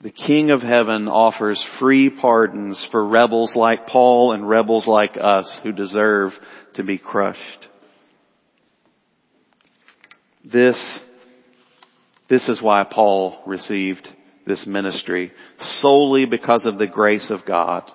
The 0.00 0.12
King 0.12 0.52
of 0.52 0.60
Heaven 0.60 1.08
offers 1.08 1.60
free 1.80 2.08
pardons 2.08 2.80
for 2.92 3.04
rebels 3.04 3.56
like 3.56 3.88
Paul 3.88 4.30
and 4.30 4.48
rebels 4.48 4.86
like 4.86 5.16
us 5.20 5.58
who 5.64 5.72
deserve 5.72 6.30
to 6.74 6.84
be 6.84 6.98
crushed. 6.98 7.66
This, 10.44 11.00
this 12.28 12.48
is 12.48 12.62
why 12.62 12.86
Paul 12.88 13.42
received 13.44 14.06
this 14.46 14.68
ministry, 14.68 15.32
solely 15.58 16.26
because 16.26 16.64
of 16.64 16.78
the 16.78 16.86
grace 16.86 17.28
of 17.28 17.44
God. 17.44 17.90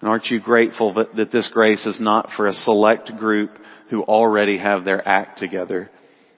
And 0.00 0.10
aren't 0.10 0.26
you 0.26 0.40
grateful 0.40 0.94
that, 0.94 1.16
that 1.16 1.32
this 1.32 1.50
grace 1.52 1.86
is 1.86 2.00
not 2.00 2.30
for 2.36 2.46
a 2.46 2.52
select 2.52 3.16
group 3.16 3.50
who 3.90 4.02
already 4.02 4.58
have 4.58 4.84
their 4.84 5.06
act 5.06 5.38
together, 5.38 5.90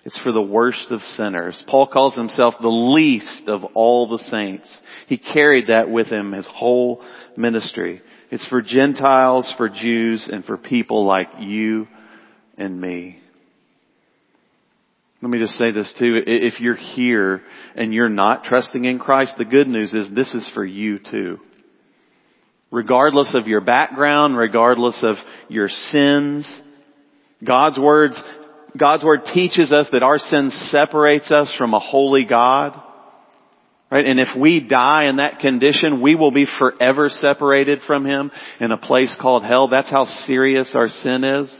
it's 0.05 0.19
for 0.21 0.33
the 0.33 0.41
worst 0.41 0.87
of 0.91 1.01
sinners. 1.01 1.63
Paul 1.67 1.87
calls 1.87 2.15
himself 2.15 2.55
the 2.61 2.69
least 2.69 3.49
of 3.49 3.63
all 3.75 4.09
the 4.09 4.19
saints. 4.19 4.79
He 5.07 5.19
carried 5.19 5.67
that 5.69 5.91
with 5.91 6.07
him 6.07 6.33
his 6.33 6.49
whole 6.51 7.05
ministry. 7.37 8.01
It's 8.31 8.47
for 8.49 8.63
Gentiles, 8.63 9.53
for 9.59 9.69
Jews, 9.69 10.29
and 10.33 10.45
for 10.45 10.57
people 10.57 11.05
like 11.05 11.29
you 11.41 11.89
and 12.57 12.81
me. 12.81 13.21
Let 15.21 15.31
me 15.31 15.39
just 15.39 15.55
say 15.55 15.73
this 15.73 15.95
too. 15.99 16.23
If 16.27 16.61
you're 16.61 16.77
here 16.77 17.43
and 17.75 17.93
you're 17.93 18.09
not 18.09 18.45
trusting 18.45 18.85
in 18.85 18.99
Christ, 18.99 19.35
the 19.37 19.45
good 19.45 19.67
news 19.67 19.93
is 19.93 20.11
this 20.15 20.33
is 20.33 20.49
for 20.55 20.65
you 20.65 21.01
too. 21.01 21.41
Regardless 22.71 23.35
of 23.35 23.47
your 23.47 23.63
background, 23.63 24.37
regardless 24.37 25.03
of 25.03 25.17
your 25.49 25.69
sins, 25.69 26.47
God's 27.45 27.79
words 27.79 28.23
God's 28.77 29.05
Word 29.05 29.21
teaches 29.33 29.73
us 29.73 29.89
that 29.93 30.03
our 30.03 30.19
sin 30.19 30.51
separates 30.51 31.31
us 31.31 31.53
from 31.57 31.75
a 31.75 31.79
holy 31.79 32.25
God. 32.25 32.81
Right? 33.91 34.05
And 34.05 34.21
if 34.21 34.29
we 34.39 34.67
die 34.67 35.09
in 35.09 35.17
that 35.17 35.39
condition, 35.39 36.03
we 36.03 36.15
will 36.15 36.31
be 36.31 36.47
forever 36.59 37.09
separated 37.09 37.81
from 37.87 38.05
Him 38.05 38.31
in 38.61 38.71
a 38.71 38.79
place 38.79 39.17
called 39.21 39.45
hell. 39.45 39.69
That's 39.69 39.91
how 39.91 40.05
serious 40.05 40.73
our 40.75 40.89
sin 40.89 41.25
is. 41.25 41.59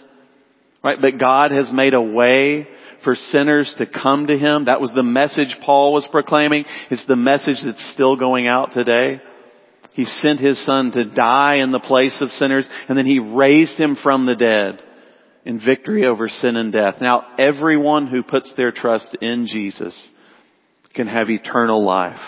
Right? 0.85 0.99
But 1.01 1.19
God 1.19 1.51
has 1.51 1.73
made 1.73 1.95
a 1.95 2.03
way 2.03 2.69
for 3.03 3.15
sinners 3.15 3.75
to 3.79 3.87
come 3.87 4.27
to 4.27 4.37
Him. 4.37 4.67
That 4.67 4.81
was 4.81 4.93
the 4.95 5.03
message 5.03 5.57
Paul 5.65 5.95
was 5.95 6.07
proclaiming. 6.11 6.67
It's 6.91 7.07
the 7.07 7.17
message 7.17 7.59
that's 7.65 7.93
still 7.95 8.17
going 8.17 8.47
out 8.47 8.73
today. 8.73 9.23
He 9.93 10.05
sent 10.05 10.41
His 10.41 10.65
Son 10.65 10.93
to 10.93 11.13
die 11.13 11.57
in 11.57 11.73
the 11.73 11.81
place 11.81 12.19
of 12.21 12.31
sinners 12.31 12.69
and 12.89 12.97
then 12.97 13.07
He 13.07 13.19
raised 13.19 13.77
Him 13.77 13.97
from 14.03 14.27
the 14.27 14.37
dead 14.37 14.83
in 15.45 15.61
victory 15.65 16.05
over 16.05 16.29
sin 16.29 16.57
and 16.57 16.73
death. 16.73 16.97
Now 17.01 17.23
everyone 17.39 18.07
who 18.07 18.23
puts 18.23 18.53
their 18.57 18.71
trust 18.71 19.17
in 19.21 19.47
Jesus 19.47 20.09
can 20.95 21.07
have 21.07 21.31
eternal 21.31 21.85
life. 21.85 22.21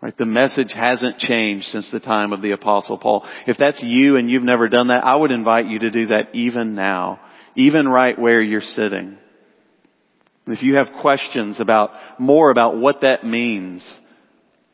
Right? 0.00 0.16
The 0.16 0.26
message 0.26 0.72
hasn't 0.74 1.18
changed 1.18 1.66
since 1.66 1.90
the 1.90 2.00
time 2.00 2.32
of 2.32 2.42
the 2.42 2.52
apostle 2.52 2.98
Paul. 2.98 3.26
If 3.46 3.56
that's 3.58 3.82
you 3.82 4.16
and 4.16 4.30
you've 4.30 4.42
never 4.42 4.68
done 4.68 4.88
that, 4.88 5.04
I 5.04 5.16
would 5.16 5.30
invite 5.30 5.66
you 5.66 5.78
to 5.80 5.90
do 5.90 6.06
that 6.08 6.34
even 6.34 6.74
now. 6.74 7.20
Even 7.54 7.86
right 7.86 8.18
where 8.18 8.42
you're 8.42 8.60
sitting. 8.60 9.16
If 10.46 10.62
you 10.62 10.76
have 10.76 11.00
questions 11.00 11.60
about, 11.60 11.90
more 12.20 12.50
about 12.50 12.76
what 12.76 13.00
that 13.00 13.24
means, 13.24 13.82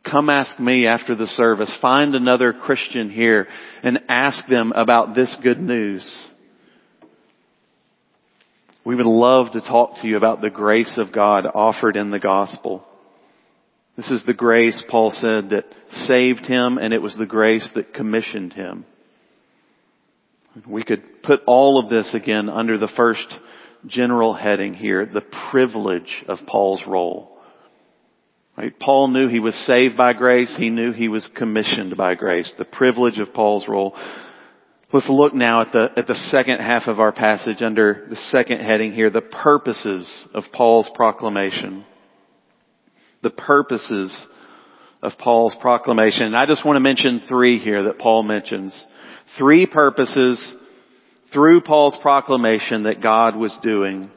come 0.09 0.29
ask 0.29 0.59
me 0.59 0.87
after 0.87 1.15
the 1.15 1.27
service. 1.27 1.77
Find 1.81 2.15
another 2.15 2.53
Christian 2.53 3.11
here 3.11 3.49
and 3.83 4.01
ask 4.09 4.47
them 4.49 4.73
about 4.75 5.15
this 5.15 5.37
good 5.43 5.59
news. 5.59 6.29
We 8.85 8.97
would 8.97 9.07
love 9.07 9.53
to 9.53 9.61
talk 9.61 10.01
to 10.01 10.09
you 10.09 10.17
about 10.17 10.41
the 10.41 10.51
grace 10.51 10.99
of 10.99 11.15
God 11.15 11.47
offered 11.47 11.97
in 11.97 12.11
the 12.11 12.19
gospel. 12.19 12.85
This 13.97 14.11
is 14.11 14.25
the 14.27 14.35
grace, 14.35 14.83
Paul 14.88 15.11
said, 15.11 15.51
that 15.51 15.67
saved 15.91 16.47
him 16.47 16.79
and 16.79 16.93
it 16.93 17.03
was 17.03 17.15
the 17.15 17.27
grace 17.27 17.69
that 17.75 17.95
commissioned 17.95 18.53
him. 18.55 18.85
We 20.67 20.83
could 20.83 21.23
put 21.23 21.41
all 21.47 21.79
of 21.79 21.91
this 21.91 22.15
again 22.15 22.49
under 22.49 22.77
the 22.77 22.91
first 22.97 23.27
general 23.87 24.35
heading 24.35 24.75
here, 24.75 25.07
the 25.07 25.25
privilege 25.51 26.25
of 26.29 26.38
Paul's 26.47 26.83
role. 26.87 27.32
Right? 28.57 28.79
Paul 28.79 29.09
knew 29.09 29.29
he 29.29 29.41
was 29.41 29.55
saved 29.67 29.97
by 29.97 30.12
grace. 30.12 30.55
He 30.59 30.69
knew 30.69 30.93
he 30.93 31.09
was 31.09 31.31
commissioned 31.37 31.97
by 31.97 32.15
grace. 32.15 32.53
The 32.59 32.65
privilege 32.67 33.19
of 33.19 33.33
Paul's 33.33 33.67
role. 33.67 33.97
Let's 34.93 35.09
look 35.09 35.33
now 35.33 35.62
at 35.62 35.73
the, 35.73 35.91
at 35.97 36.07
the 36.07 36.15
second 36.15 36.59
half 36.59 36.83
of 36.87 37.01
our 37.01 37.12
passage 37.12 37.62
under 37.62 38.07
the 38.11 38.17
second 38.17 38.61
heading 38.61 38.93
here, 38.93 39.09
the 39.09 39.23
purposes 39.23 40.29
of 40.35 40.45
Paul's 40.53 40.91
proclamation. 40.95 41.87
The 43.23 43.31
purposes 43.31 44.27
of 45.03 45.12
Paul's 45.19 45.57
proclamation. 45.59 46.27
And 46.27 46.37
I 46.37 46.45
just 46.45 46.65
want 46.65 46.77
to 46.77 46.81
mention 46.81 47.23
three 47.27 47.59
here 47.59 47.85
that 47.85 47.99
Paul 47.99 48.23
mentions. 48.23 48.87
Three 49.38 49.65
purposes 49.65 50.57
through 51.33 51.62
Paul's 51.62 51.97
proclamation 52.03 52.83
that 52.83 53.03
God 53.03 53.35
was 53.35 53.57
doing. 53.62 54.11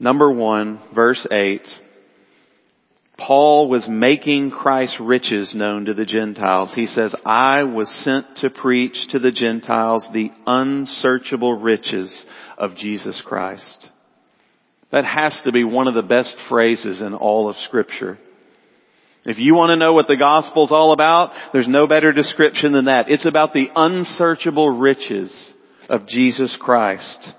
Number 0.00 0.32
one, 0.32 0.80
verse 0.94 1.24
eight, 1.30 1.66
Paul 3.18 3.68
was 3.68 3.88
making 3.88 4.52
Christ's 4.52 4.98
riches 5.00 5.52
known 5.54 5.86
to 5.86 5.94
the 5.94 6.04
Gentiles. 6.04 6.72
He 6.74 6.86
says, 6.86 7.14
I 7.26 7.64
was 7.64 7.90
sent 8.04 8.26
to 8.38 8.48
preach 8.48 8.96
to 9.10 9.18
the 9.18 9.32
Gentiles 9.32 10.06
the 10.12 10.30
unsearchable 10.46 11.54
riches 11.54 12.24
of 12.56 12.76
Jesus 12.76 13.20
Christ. 13.24 13.88
That 14.92 15.04
has 15.04 15.38
to 15.44 15.52
be 15.52 15.64
one 15.64 15.88
of 15.88 15.94
the 15.94 16.02
best 16.02 16.34
phrases 16.48 17.00
in 17.00 17.12
all 17.12 17.50
of 17.50 17.56
scripture. 17.56 18.18
If 19.24 19.38
you 19.38 19.54
want 19.54 19.70
to 19.70 19.76
know 19.76 19.92
what 19.92 20.06
the 20.06 20.16
gospel's 20.16 20.72
all 20.72 20.92
about, 20.92 21.32
there's 21.52 21.68
no 21.68 21.86
better 21.86 22.12
description 22.12 22.72
than 22.72 22.86
that. 22.86 23.10
It's 23.10 23.26
about 23.26 23.52
the 23.52 23.68
unsearchable 23.74 24.70
riches 24.70 25.54
of 25.90 26.06
Jesus 26.06 26.56
Christ. 26.58 27.32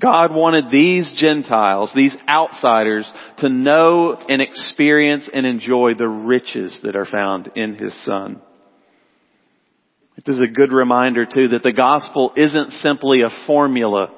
God 0.00 0.34
wanted 0.34 0.70
these 0.70 1.12
Gentiles, 1.16 1.92
these 1.94 2.16
outsiders, 2.28 3.10
to 3.38 3.48
know 3.48 4.14
and 4.14 4.40
experience 4.40 5.28
and 5.32 5.44
enjoy 5.44 5.94
the 5.94 6.08
riches 6.08 6.80
that 6.82 6.96
are 6.96 7.04
found 7.04 7.52
in 7.56 7.74
His 7.74 7.94
Son. 8.04 8.40
It 10.16 10.28
is 10.28 10.40
a 10.40 10.50
good 10.50 10.72
reminder 10.72 11.26
too 11.26 11.48
that 11.48 11.62
the 11.62 11.72
gospel 11.72 12.32
isn't 12.36 12.70
simply 12.70 13.22
a 13.22 13.46
formula. 13.46 14.12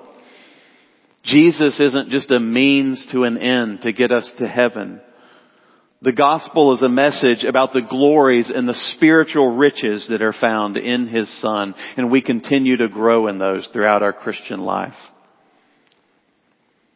Jesus 1.25 1.81
isn't 1.81 2.11
just 2.11 2.31
a 2.31 2.39
means 2.39 3.07
to 3.11 3.25
an 3.25 3.39
end 3.39 3.81
to 3.83 3.93
get 3.93 4.13
us 4.13 4.33
to 4.39 4.47
heaven. 4.47 5.01
The 6.03 6.13
gospel 6.13 6.75
is 6.75 6.83
a 6.83 6.89
message 6.89 7.45
about 7.45 7.73
the 7.73 7.81
glories 7.81 8.53
and 8.55 8.69
the 8.69 8.75
spiritual 8.95 9.57
riches 9.57 10.07
that 10.11 10.21
are 10.21 10.35
found 10.39 10.77
in 10.77 11.09
His 11.09 11.41
Son, 11.41 11.75
and 11.97 12.11
we 12.11 12.21
continue 12.21 12.77
to 12.77 12.89
grow 12.89 13.27
in 13.27 13.39
those 13.39 13.67
throughout 13.73 14.03
our 14.03 14.13
Christian 14.13 14.61
life. 14.61 14.95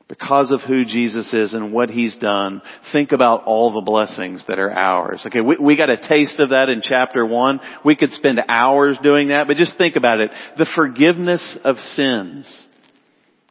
Because 0.09 0.51
of 0.53 0.63
who 0.63 0.87
Jesus 0.87 1.35
is 1.35 1.53
and 1.53 1.71
what 1.71 1.91
He's 1.91 2.17
done, 2.17 2.63
think 2.93 3.13
about 3.13 3.45
all 3.45 3.75
the 3.75 3.83
blessings 3.83 4.43
that 4.49 4.59
are 4.59 4.73
ours. 4.73 5.23
Okay, 5.27 5.43
we, 5.43 5.59
we 5.59 5.77
got 5.77 5.91
a 5.91 6.09
taste 6.09 6.41
of 6.41 6.51
that 6.51 6.71
in 6.71 6.81
chapter 6.83 7.27
one. 7.27 7.61
We 7.85 7.95
could 7.95 8.13
spend 8.13 8.41
hours 8.49 8.99
doing 9.03 9.29
that, 9.29 9.47
but 9.47 9.59
just 9.59 9.77
think 9.77 9.97
about 9.97 10.21
it. 10.21 10.31
The 10.57 10.67
forgiveness 10.75 11.59
of 11.63 11.77
sins. 11.77 12.67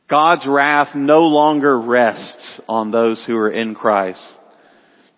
God's 0.09 0.47
wrath 0.47 0.95
no 0.95 1.27
longer 1.27 1.79
rests 1.79 2.61
on 2.67 2.89
those 2.89 3.23
who 3.27 3.37
are 3.37 3.51
in 3.51 3.75
Christ. 3.75 4.25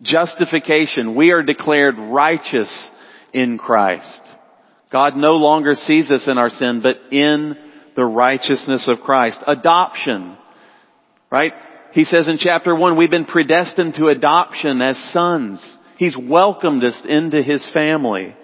Justification. 0.02 1.16
We 1.16 1.32
are 1.32 1.44
declared 1.44 1.96
righteous 1.98 2.90
in 3.32 3.58
Christ. 3.58 4.22
God 4.92 5.16
no 5.16 5.34
longer 5.34 5.76
sees 5.76 6.10
us 6.12 6.28
in 6.28 6.38
our 6.38 6.50
sin, 6.50 6.82
but 6.82 6.98
in 7.14 7.56
the 7.96 8.06
righteousness 8.06 8.90
of 8.90 9.00
Christ. 9.06 9.40
Adoption. 9.46 10.36
Right? 11.32 11.54
He 11.92 12.06
says 12.06 12.28
in 12.28 12.38
chapter 12.38 12.76
one, 12.76 12.98
we've 12.98 13.10
been 13.10 13.26
predestined 13.26 13.96
to 13.96 14.08
adoption 14.08 14.82
as 14.82 15.10
sons. 15.12 15.78
He's 15.98 16.18
welcomed 16.18 16.84
us 16.84 17.02
into 17.08 17.42
His 17.42 17.68
family. 17.74 18.36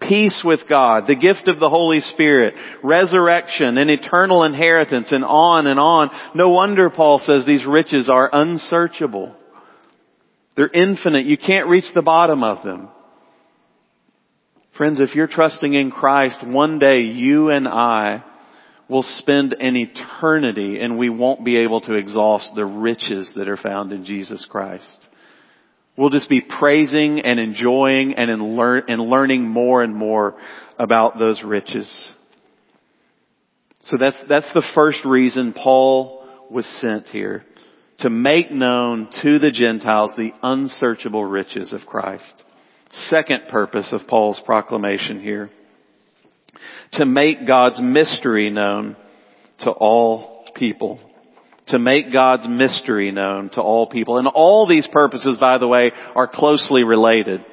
Peace 0.00 0.42
with 0.44 0.60
God, 0.68 1.04
the 1.06 1.14
gift 1.14 1.46
of 1.46 1.60
the 1.60 1.70
Holy 1.70 2.00
Spirit, 2.00 2.54
resurrection, 2.82 3.78
an 3.78 3.88
eternal 3.88 4.42
inheritance, 4.42 5.12
and 5.12 5.24
on 5.24 5.66
and 5.68 5.78
on. 5.78 6.10
No 6.34 6.48
wonder 6.48 6.90
Paul 6.90 7.20
says 7.20 7.46
these 7.46 7.64
riches 7.64 8.10
are 8.12 8.28
unsearchable. 8.32 9.36
They're 10.56 10.68
infinite. 10.68 11.26
You 11.26 11.38
can't 11.38 11.68
reach 11.68 11.86
the 11.94 12.02
bottom 12.02 12.42
of 12.42 12.64
them. 12.64 12.88
Friends, 14.76 15.00
if 15.00 15.14
you're 15.14 15.28
trusting 15.28 15.72
in 15.72 15.90
Christ, 15.90 16.44
one 16.44 16.78
day 16.78 17.02
you 17.02 17.50
and 17.50 17.68
I 17.68 18.24
will 18.92 19.02
spend 19.02 19.54
an 19.54 19.74
eternity 19.74 20.78
and 20.78 20.98
we 20.98 21.08
won't 21.08 21.44
be 21.44 21.56
able 21.56 21.80
to 21.80 21.94
exhaust 21.94 22.52
the 22.54 22.64
riches 22.64 23.32
that 23.34 23.48
are 23.48 23.56
found 23.56 23.90
in 23.90 24.04
Jesus 24.04 24.46
Christ. 24.48 25.08
We'll 25.96 26.10
just 26.10 26.28
be 26.28 26.42
praising 26.42 27.20
and 27.20 27.40
enjoying 27.40 28.14
and, 28.14 28.56
lear- 28.56 28.84
and 28.86 29.00
learning 29.00 29.48
more 29.48 29.82
and 29.82 29.94
more 29.96 30.36
about 30.78 31.18
those 31.18 31.42
riches. 31.42 32.12
So 33.84 33.96
that's, 33.98 34.16
that's 34.28 34.52
the 34.54 34.66
first 34.74 35.04
reason 35.04 35.54
Paul 35.54 36.24
was 36.50 36.66
sent 36.80 37.08
here 37.08 37.44
to 37.98 38.10
make 38.10 38.50
known 38.50 39.08
to 39.22 39.38
the 39.38 39.50
Gentiles 39.50 40.12
the 40.16 40.32
unsearchable 40.42 41.24
riches 41.24 41.72
of 41.72 41.86
Christ. 41.86 42.42
Second 42.92 43.44
purpose 43.50 43.88
of 43.92 44.06
Paul's 44.06 44.40
proclamation 44.44 45.20
here. 45.20 45.50
To 46.92 47.06
make 47.06 47.46
God's 47.46 47.80
mystery 47.82 48.50
known 48.50 48.96
to 49.60 49.70
all 49.70 50.46
people. 50.54 50.98
To 51.68 51.78
make 51.78 52.12
God's 52.12 52.48
mystery 52.48 53.12
known 53.12 53.50
to 53.50 53.60
all 53.62 53.86
people. 53.86 54.18
And 54.18 54.28
all 54.28 54.66
these 54.68 54.88
purposes, 54.92 55.36
by 55.40 55.58
the 55.58 55.68
way, 55.68 55.92
are 56.14 56.28
closely 56.28 56.84
related. 56.84 57.44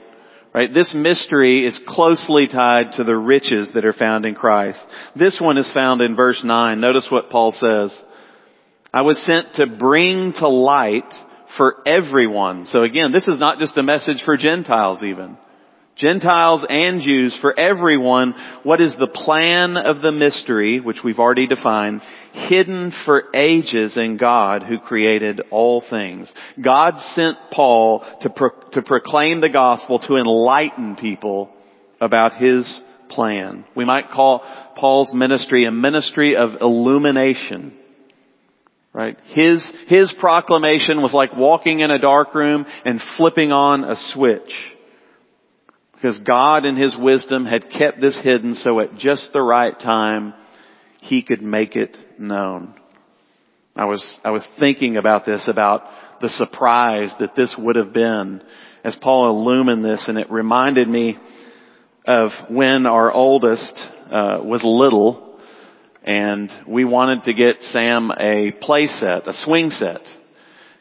Right? 0.53 0.73
This 0.73 0.95
mystery 0.95 1.65
is 1.65 1.79
closely 1.87 2.47
tied 2.47 2.93
to 2.93 3.03
the 3.03 3.15
riches 3.15 3.71
that 3.75 3.85
are 3.85 3.93
found 3.93 4.25
in 4.25 4.33
Christ. 4.33 4.79
This 5.15 5.39
one 5.39 5.57
is 5.57 5.71
found 5.73 6.01
in 6.01 6.15
verse 6.15 6.41
9. 6.43 6.81
Notice 6.81 7.07
what 7.11 7.29
Paul 7.29 7.51
says. 7.51 8.03
I 8.91 9.03
was 9.03 9.23
sent 9.25 9.53
to 9.55 9.67
bring 9.67 10.33
to 10.33 10.47
light 10.49 11.13
for 11.55 11.87
everyone. 11.87 12.65
So 12.65 12.81
again, 12.81 13.11
this 13.11 13.27
is 13.27 13.39
not 13.39 13.59
just 13.59 13.77
a 13.77 13.83
message 13.83 14.23
for 14.25 14.37
Gentiles 14.37 15.03
even. 15.03 15.37
Gentiles 15.99 16.65
and 16.67 17.01
Jews, 17.01 17.37
for 17.41 17.57
everyone, 17.59 18.33
what 18.63 18.79
is 18.79 18.95
the 18.97 19.09
plan 19.09 19.75
of 19.75 20.01
the 20.01 20.13
mystery, 20.13 20.79
which 20.79 20.99
we've 21.03 21.19
already 21.19 21.45
defined, 21.45 22.01
hidden 22.31 22.93
for 23.05 23.23
ages 23.35 23.97
in 23.97 24.15
God 24.17 24.63
who 24.63 24.79
created 24.79 25.41
all 25.51 25.83
things. 25.87 26.33
God 26.63 26.95
sent 27.13 27.37
Paul 27.51 28.05
to, 28.21 28.29
pro- 28.29 28.69
to 28.71 28.81
proclaim 28.81 29.41
the 29.41 29.49
gospel 29.49 29.99
to 29.99 30.15
enlighten 30.15 30.95
people 30.95 31.51
about 31.99 32.33
His 32.33 32.81
plan. 33.09 33.65
We 33.75 33.83
might 33.83 34.09
call 34.09 34.41
Paul's 34.77 35.13
ministry 35.13 35.65
a 35.65 35.71
ministry 35.71 36.37
of 36.37 36.61
illumination. 36.61 37.73
Right? 38.93 39.17
His, 39.35 39.69
his 39.87 40.15
proclamation 40.19 41.01
was 41.01 41.13
like 41.13 41.35
walking 41.35 41.81
in 41.81 41.91
a 41.91 41.99
dark 41.99 42.33
room 42.33 42.65
and 42.85 43.01
flipping 43.17 43.51
on 43.51 43.83
a 43.83 43.95
switch. 44.13 44.51
Because 45.99 46.19
God 46.19 46.63
in 46.63 46.77
His 46.77 46.95
wisdom 46.97 47.45
had 47.45 47.69
kept 47.69 47.99
this 47.99 48.19
hidden 48.23 48.55
so 48.55 48.79
at 48.79 48.95
just 48.97 49.29
the 49.33 49.41
right 49.41 49.77
time, 49.77 50.33
He 51.01 51.21
could 51.21 51.41
make 51.41 51.75
it 51.75 51.97
known. 52.17 52.73
I 53.75 53.85
was, 53.85 54.17
I 54.23 54.31
was 54.31 54.47
thinking 54.59 54.95
about 54.95 55.25
this, 55.25 55.47
about 55.47 55.83
the 56.21 56.29
surprise 56.29 57.13
that 57.19 57.35
this 57.35 57.53
would 57.57 57.75
have 57.75 57.93
been 57.93 58.41
as 58.83 58.95
Paul 59.01 59.29
illumined 59.29 59.83
this 59.83 60.05
and 60.07 60.17
it 60.17 60.31
reminded 60.31 60.87
me 60.87 61.17
of 62.05 62.31
when 62.49 62.85
our 62.85 63.11
oldest 63.11 63.73
uh, 64.09 64.39
was 64.41 64.61
little 64.63 65.37
and 66.03 66.51
we 66.67 66.85
wanted 66.85 67.23
to 67.23 67.33
get 67.33 67.61
Sam 67.61 68.11
a 68.11 68.51
play 68.61 68.87
set, 68.87 69.27
a 69.27 69.33
swing 69.33 69.69
set. 69.69 70.01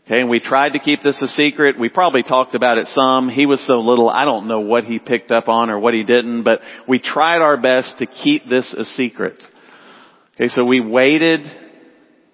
Okay, 0.09 0.23
and 0.23 0.31
we 0.31 0.41
tried 0.41 0.71
to 0.71 0.79
keep 0.79 1.03
this 1.03 1.21
a 1.21 1.29
secret. 1.29 1.79
We 1.79 1.91
probably 1.91 2.23
talked 2.23 2.55
about 2.55 2.79
it 2.79 2.87
some. 2.87 3.29
He 3.29 3.45
was 3.45 3.65
so 3.67 3.75
little, 3.75 4.09
I 4.09 4.25
don't 4.25 4.49
know 4.49 4.61
what 4.61 4.85
he 4.85 4.99
picked 4.99 5.31
up 5.31 5.49
on 5.49 5.69
or 5.69 5.79
what 5.79 5.93
he 5.93 6.03
didn't, 6.03 6.45
but 6.45 6.61
we 6.89 6.99
tried 6.99 7.43
our 7.43 7.61
best 7.61 7.99
to 7.99 8.07
keep 8.07 8.49
this 8.49 8.73
a 8.73 8.87
secret. 8.87 9.35
Okay, 10.35 10.49
so 10.49 10.65
we 10.65 10.81
waited 10.81 11.47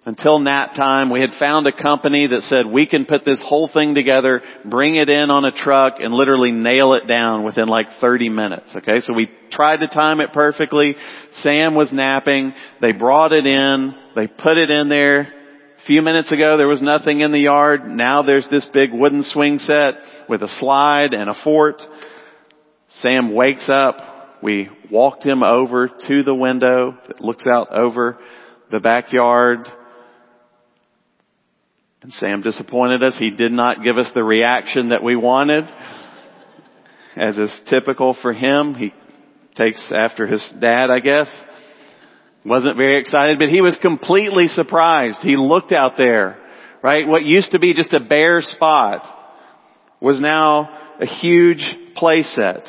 Until 0.07 0.39
nap 0.39 0.75
time, 0.75 1.09
we 1.11 1.23
had 1.23 1.31
found 1.39 1.67
a 1.67 1.73
company 1.73 2.27
that 2.27 2.43
said 2.43 2.67
we 2.67 2.87
can 2.87 3.07
put 3.07 3.25
this 3.25 3.43
whole 3.45 3.71
thing 3.73 3.95
together, 3.95 4.43
bring 4.67 4.97
it 4.97 5.09
in 5.09 5.31
on 5.31 5.47
a 5.47 5.51
truck, 5.51 5.95
and 5.99 6.13
literally 6.13 6.53
nail 6.53 6.93
it 6.93 7.07
down 7.07 7.43
within 7.43 7.69
like 7.69 7.87
30 8.03 8.29
minutes. 8.29 8.77
Okay, 8.77 9.01
so 9.01 9.15
we 9.15 9.31
tried 9.51 9.79
to 9.79 9.89
time 9.89 10.21
it 10.21 10.35
perfectly. 10.35 10.95
Sam 11.37 11.75
was 11.75 11.91
napping. 11.91 12.53
They 12.83 12.93
brought 12.93 13.33
it 13.33 13.47
in. 13.47 13.95
They 14.15 14.27
put 14.27 14.59
it 14.59 14.69
in 14.69 14.91
there. 14.91 15.34
Few 15.87 16.01
minutes 16.03 16.33
ago, 16.33 16.57
there 16.57 16.69
was 16.69 16.81
nothing 16.81 17.21
in 17.21 17.33
the 17.33 17.39
yard. 17.39 17.87
Now 17.87 18.23
there's 18.23 18.47
this 18.51 18.67
big 18.73 18.93
wooden 18.93 19.23
swing 19.23 19.59
set 19.59 19.95
with 20.29 20.43
a 20.43 20.49
slide 20.49 21.13
and 21.13 21.29
a 21.29 21.35
fort. 21.45 21.83
Sam 23.01 23.35
wakes 23.35 23.69
up. 23.69 23.97
We 24.43 24.69
walked 24.91 25.25
him 25.25 25.43
over 25.43 25.89
to 25.89 26.23
the 26.23 26.35
window 26.35 26.97
that 27.07 27.21
looks 27.21 27.47
out 27.47 27.75
over 27.75 28.19
the 28.71 28.81
backyard 28.81 29.69
and 32.05 32.13
Sam 32.13 32.43
disappointed 32.43 33.03
us. 33.03 33.17
He 33.19 33.31
did 33.31 33.51
not 33.51 33.83
give 33.83 33.97
us 33.97 34.11
the 34.15 34.23
reaction 34.23 34.91
that 34.91 35.03
we 35.03 35.17
wanted. 35.17 35.65
As 37.17 37.39
is 37.39 37.61
typical 37.71 38.15
for 38.21 38.35
him, 38.35 38.75
he 38.75 38.93
takes 39.57 39.91
after 39.91 40.27
his 40.27 40.47
dad, 40.61 40.91
I 40.91 41.01
guess. 41.01 41.35
Wasn't 42.45 42.77
very 42.77 42.99
excited, 42.99 43.39
but 43.39 43.49
he 43.49 43.63
was 43.63 43.79
completely 43.81 44.49
surprised. 44.49 45.19
He 45.23 45.37
looked 45.37 45.73
out 45.73 45.95
there, 45.97 46.37
right? 46.83 47.07
What 47.07 47.25
used 47.25 47.53
to 47.53 47.59
be 47.59 47.73
just 47.73 47.93
a 47.95 48.05
bare 48.05 48.43
spot 48.43 49.07
was 50.01 50.21
now 50.21 50.97
a 51.01 51.07
huge 51.07 51.65
playset. 51.97 52.65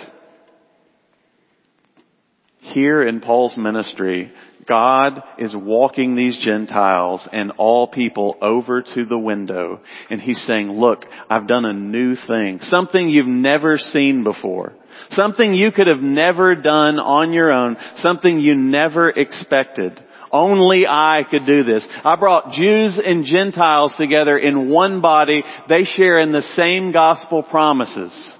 Here 2.59 3.05
in 3.05 3.19
Paul's 3.19 3.57
ministry, 3.57 4.31
God 4.67 5.21
is 5.38 5.55
walking 5.55 6.15
these 6.15 6.38
Gentiles 6.38 7.27
and 7.31 7.51
all 7.57 7.88
people 7.88 8.38
over 8.41 8.81
to 8.81 9.05
the 9.05 9.19
window 9.19 9.81
and 10.09 10.19
he's 10.19 10.41
saying, 10.47 10.69
look, 10.69 11.03
I've 11.29 11.47
done 11.47 11.65
a 11.65 11.73
new 11.73 12.15
thing. 12.15 12.59
Something 12.61 13.09
you've 13.09 13.27
never 13.27 13.77
seen 13.77 14.23
before. 14.23 14.73
Something 15.09 15.53
you 15.53 15.71
could 15.71 15.87
have 15.87 15.99
never 15.99 16.55
done 16.55 16.99
on 16.99 17.33
your 17.33 17.51
own. 17.51 17.77
Something 17.97 18.39
you 18.39 18.55
never 18.55 19.09
expected. 19.09 19.99
Only 20.31 20.85
I 20.85 21.25
could 21.29 21.45
do 21.45 21.63
this. 21.63 21.87
I 22.03 22.15
brought 22.17 22.53
Jews 22.53 22.99
and 23.03 23.25
Gentiles 23.25 23.95
together 23.97 24.37
in 24.37 24.69
one 24.69 25.01
body. 25.01 25.43
They 25.69 25.83
share 25.83 26.19
in 26.19 26.31
the 26.31 26.41
same 26.41 26.91
gospel 26.91 27.43
promises. 27.43 28.37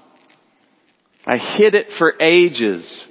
I 1.24 1.38
hid 1.38 1.74
it 1.74 1.88
for 1.98 2.14
ages. 2.20 3.08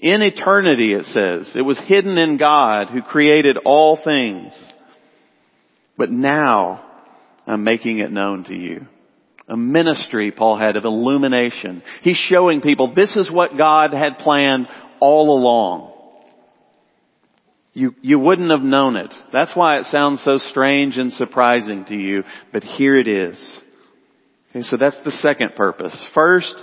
In 0.00 0.22
eternity, 0.22 0.94
it 0.94 1.04
says. 1.06 1.52
It 1.54 1.62
was 1.62 1.78
hidden 1.86 2.16
in 2.16 2.38
God 2.38 2.88
who 2.88 3.02
created 3.02 3.58
all 3.64 3.98
things. 4.02 4.72
But 5.98 6.10
now, 6.10 6.86
I'm 7.46 7.64
making 7.64 7.98
it 7.98 8.10
known 8.10 8.44
to 8.44 8.54
you. 8.54 8.86
A 9.50 9.56
ministry 9.56 10.30
Paul 10.30 10.56
had 10.56 10.76
of 10.76 10.84
illumination. 10.84 11.82
He's 12.02 12.16
showing 12.16 12.60
people 12.60 12.94
this 12.94 13.16
is 13.16 13.30
what 13.30 13.58
God 13.58 13.92
had 13.92 14.18
planned 14.18 14.68
all 15.00 15.36
along. 15.36 15.92
You, 17.72 17.94
you 18.00 18.20
wouldn't 18.20 18.52
have 18.52 18.62
known 18.62 18.94
it. 18.94 19.12
That's 19.32 19.54
why 19.54 19.78
it 19.78 19.86
sounds 19.86 20.22
so 20.24 20.38
strange 20.38 20.96
and 20.96 21.12
surprising 21.12 21.84
to 21.86 21.94
you, 21.94 22.22
but 22.52 22.62
here 22.62 22.96
it 22.96 23.08
is. 23.08 23.60
Okay, 24.50 24.62
so 24.62 24.76
that's 24.76 24.98
the 25.04 25.10
second 25.10 25.56
purpose. 25.56 25.96
First, 26.14 26.54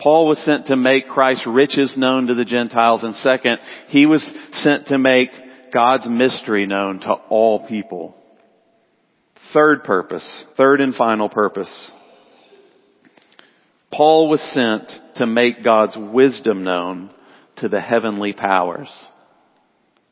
Paul 0.00 0.28
was 0.28 0.44
sent 0.44 0.66
to 0.66 0.76
make 0.76 1.08
Christ's 1.08 1.46
riches 1.46 1.94
known 1.96 2.28
to 2.28 2.34
the 2.34 2.44
Gentiles, 2.44 3.02
and 3.02 3.14
second, 3.16 3.58
he 3.88 4.06
was 4.06 4.24
sent 4.52 4.86
to 4.86 4.98
make 4.98 5.30
God's 5.72 6.08
mystery 6.08 6.66
known 6.66 7.00
to 7.00 7.12
all 7.12 7.66
people. 7.66 8.16
Third 9.52 9.84
purpose, 9.84 10.26
third 10.56 10.80
and 10.80 10.94
final 10.94 11.28
purpose. 11.28 11.90
Paul 13.92 14.28
was 14.28 14.40
sent 14.54 14.90
to 15.16 15.26
make 15.26 15.64
God's 15.64 15.96
wisdom 15.98 16.62
known 16.62 17.10
to 17.56 17.68
the 17.68 17.80
heavenly 17.80 18.32
powers. 18.32 18.88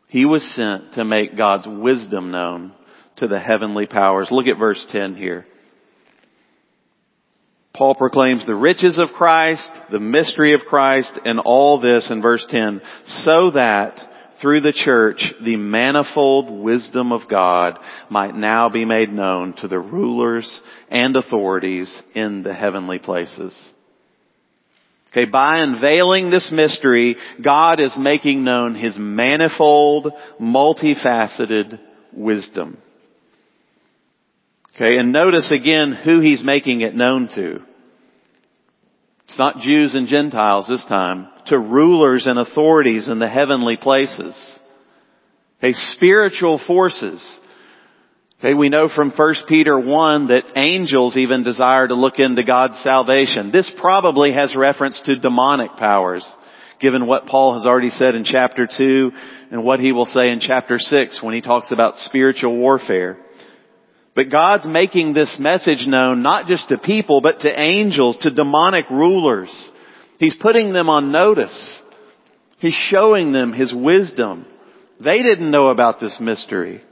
He 0.09 0.25
was 0.25 0.43
sent 0.55 0.95
to 0.95 1.05
make 1.05 1.37
God's 1.37 1.67
wisdom 1.69 2.31
known 2.31 2.73
to 3.19 3.29
the 3.29 3.39
heavenly 3.39 3.87
powers. 3.87 4.29
Look 4.31 4.47
at 4.47 4.59
verse 4.59 4.85
10 4.91 5.15
here. 5.15 5.47
Paul 7.75 7.95
proclaims 7.95 8.45
the 8.45 8.57
riches 8.57 8.99
of 8.99 9.15
Christ, 9.15 9.71
the 9.93 10.01
mystery 10.01 10.55
of 10.55 10.63
Christ, 10.63 11.13
and 11.25 11.39
all 11.39 11.81
this 11.81 12.11
in 12.11 12.21
verse 12.21 12.45
10, 12.49 12.81
so 13.07 13.53
that 13.53 14.01
through 14.41 14.61
the 14.61 14.73
church 14.73 15.23
the 15.45 15.57
manifold 15.57 16.63
wisdom 16.63 17.13
of 17.13 17.29
God 17.29 17.79
might 18.11 18.35
now 18.35 18.69
be 18.69 18.85
made 18.85 19.11
known 19.11 19.55
to 19.55 19.69
the 19.69 19.79
rulers 19.79 20.61
and 20.89 21.17
authorities 21.17 22.03
in 22.15 22.43
the 22.43 22.55
heavenly 22.55 22.99
places. 22.99 23.73
Okay, 25.11 25.25
by 25.25 25.59
unveiling 25.59 26.31
this 26.31 26.51
mystery, 26.53 27.17
God 27.43 27.81
is 27.81 27.97
making 27.99 28.45
known 28.45 28.75
His 28.75 28.95
manifold, 28.99 30.13
multifaceted 30.41 31.81
wisdom. 32.13 32.79
Okay, 34.75 34.99
and 34.99 35.13
notice 35.13 35.51
again 35.51 35.93
who 35.93 36.21
He's 36.21 36.45
making 36.45 36.83
it 36.83 36.95
known 36.95 37.29
to. 37.35 37.61
It's 39.29 39.39
not 39.39 39.61
Jews 39.61 39.95
and 39.95 40.09
Gentiles 40.09 40.67
this 40.69 40.85
time, 40.87 41.29
to 41.47 41.59
rulers 41.59 42.27
and 42.27 42.39
authorities 42.39 43.09
in 43.09 43.19
the 43.19 43.29
heavenly 43.29 43.77
places. 43.77 44.35
Okay, 45.59 45.75
spiritual 45.75 46.59
forces. 46.67 47.23
Okay, 48.39 48.55
we 48.55 48.71
know 48.71 48.89
from 48.89 49.11
1 49.11 49.35
Peter 49.47 49.79
1 49.79 50.29
that 50.29 50.57
angels 50.57 51.17
even 51.17 51.43
desire 51.43 51.87
to 51.89 51.95
look 51.95 52.19
into 52.19 52.43
God's 52.43 52.79
salvation. 52.79 53.51
This 53.51 53.71
probably 53.79 54.33
has 54.33 54.57
reference 54.57 54.99
to 55.05 55.19
demonic 55.19 55.73
powers, 55.77 56.27
given 56.81 57.07
what 57.07 57.27
Paul 57.27 57.59
has 57.59 57.67
already 57.67 57.91
said 57.91 58.15
in 58.15 58.25
chapter 58.25 58.67
2 58.67 59.11
and 59.51 59.63
what 59.63 59.81
he 59.81 59.93
will 59.93 60.07
say 60.07 60.31
in 60.31 60.41
chapter 60.41 60.79
6 60.79 61.23
when 61.23 61.35
he 61.35 61.43
talks 61.43 61.71
about 61.71 61.99
spiritual 61.99 62.57
warfare. 62.57 63.19
But 64.19 64.31
God's 64.31 64.67
making 64.67 65.15
this 65.15 65.37
message 65.39 65.87
known 65.87 66.23
not 66.23 66.49
just 66.49 66.71
to 66.71 66.77
people, 66.77 67.21
but 67.21 67.39
to 67.43 67.57
angels, 67.57 68.17
to 68.23 68.33
demonic 68.33 68.91
rulers. 68.91 69.71
He's 70.19 70.35
putting 70.35 70.73
them 70.73 70.89
on 70.89 71.13
notice. 71.13 71.81
He's 72.59 72.75
showing 72.75 73.31
them 73.31 73.53
His 73.53 73.73
wisdom. 73.73 74.45
They 74.99 75.23
didn't 75.23 75.53
know 75.53 75.69
about 75.69 76.01
this 76.01 76.19
mystery. 76.21 76.83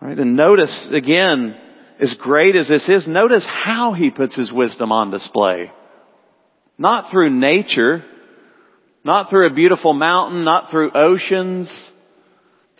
Right? 0.00 0.16
And 0.16 0.34
notice 0.34 0.88
again, 0.90 1.60
as 2.00 2.16
great 2.18 2.56
as 2.56 2.68
this 2.68 2.88
is, 2.88 3.06
notice 3.06 3.46
how 3.46 3.92
He 3.92 4.10
puts 4.10 4.34
His 4.34 4.50
wisdom 4.50 4.92
on 4.92 5.10
display. 5.10 5.70
Not 6.78 7.10
through 7.12 7.38
nature, 7.38 8.02
not 9.04 9.28
through 9.28 9.48
a 9.48 9.54
beautiful 9.54 9.92
mountain, 9.92 10.44
not 10.44 10.70
through 10.70 10.92
oceans, 10.94 11.70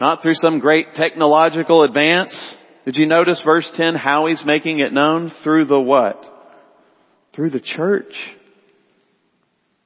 not 0.01 0.23
through 0.23 0.35
some 0.35 0.59
great 0.59 0.95
technological 0.95 1.83
advance. 1.83 2.57
Did 2.85 2.97
you 2.97 3.07
notice 3.07 3.43
verse 3.45 3.71
10 3.77 3.95
how 3.95 4.27
he's 4.27 4.45
making 4.45 4.79
it 4.81 4.93
known? 4.93 5.33
Through 5.43 5.67
the 5.67 5.81
what? 5.81 6.23
Through 7.35 7.51
the 7.51 7.61
church. 7.61 8.15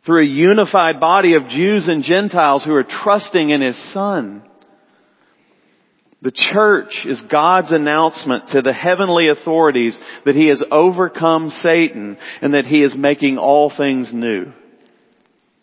Through 0.04 0.22
a 0.22 0.26
unified 0.26 0.98
body 0.98 1.34
of 1.34 1.48
Jews 1.48 1.88
and 1.88 2.02
Gentiles 2.02 2.64
who 2.64 2.74
are 2.74 2.84
trusting 2.84 3.50
in 3.50 3.60
his 3.60 3.92
son. 3.92 4.42
The 6.22 6.32
church 6.32 7.06
is 7.06 7.22
God's 7.30 7.72
announcement 7.72 8.48
to 8.48 8.60
the 8.60 8.74
heavenly 8.74 9.28
authorities 9.28 9.98
that 10.26 10.34
he 10.34 10.48
has 10.48 10.62
overcome 10.70 11.48
Satan 11.48 12.18
and 12.42 12.52
that 12.54 12.66
he 12.66 12.82
is 12.82 12.94
making 12.96 13.38
all 13.38 13.72
things 13.74 14.10
new. 14.12 14.52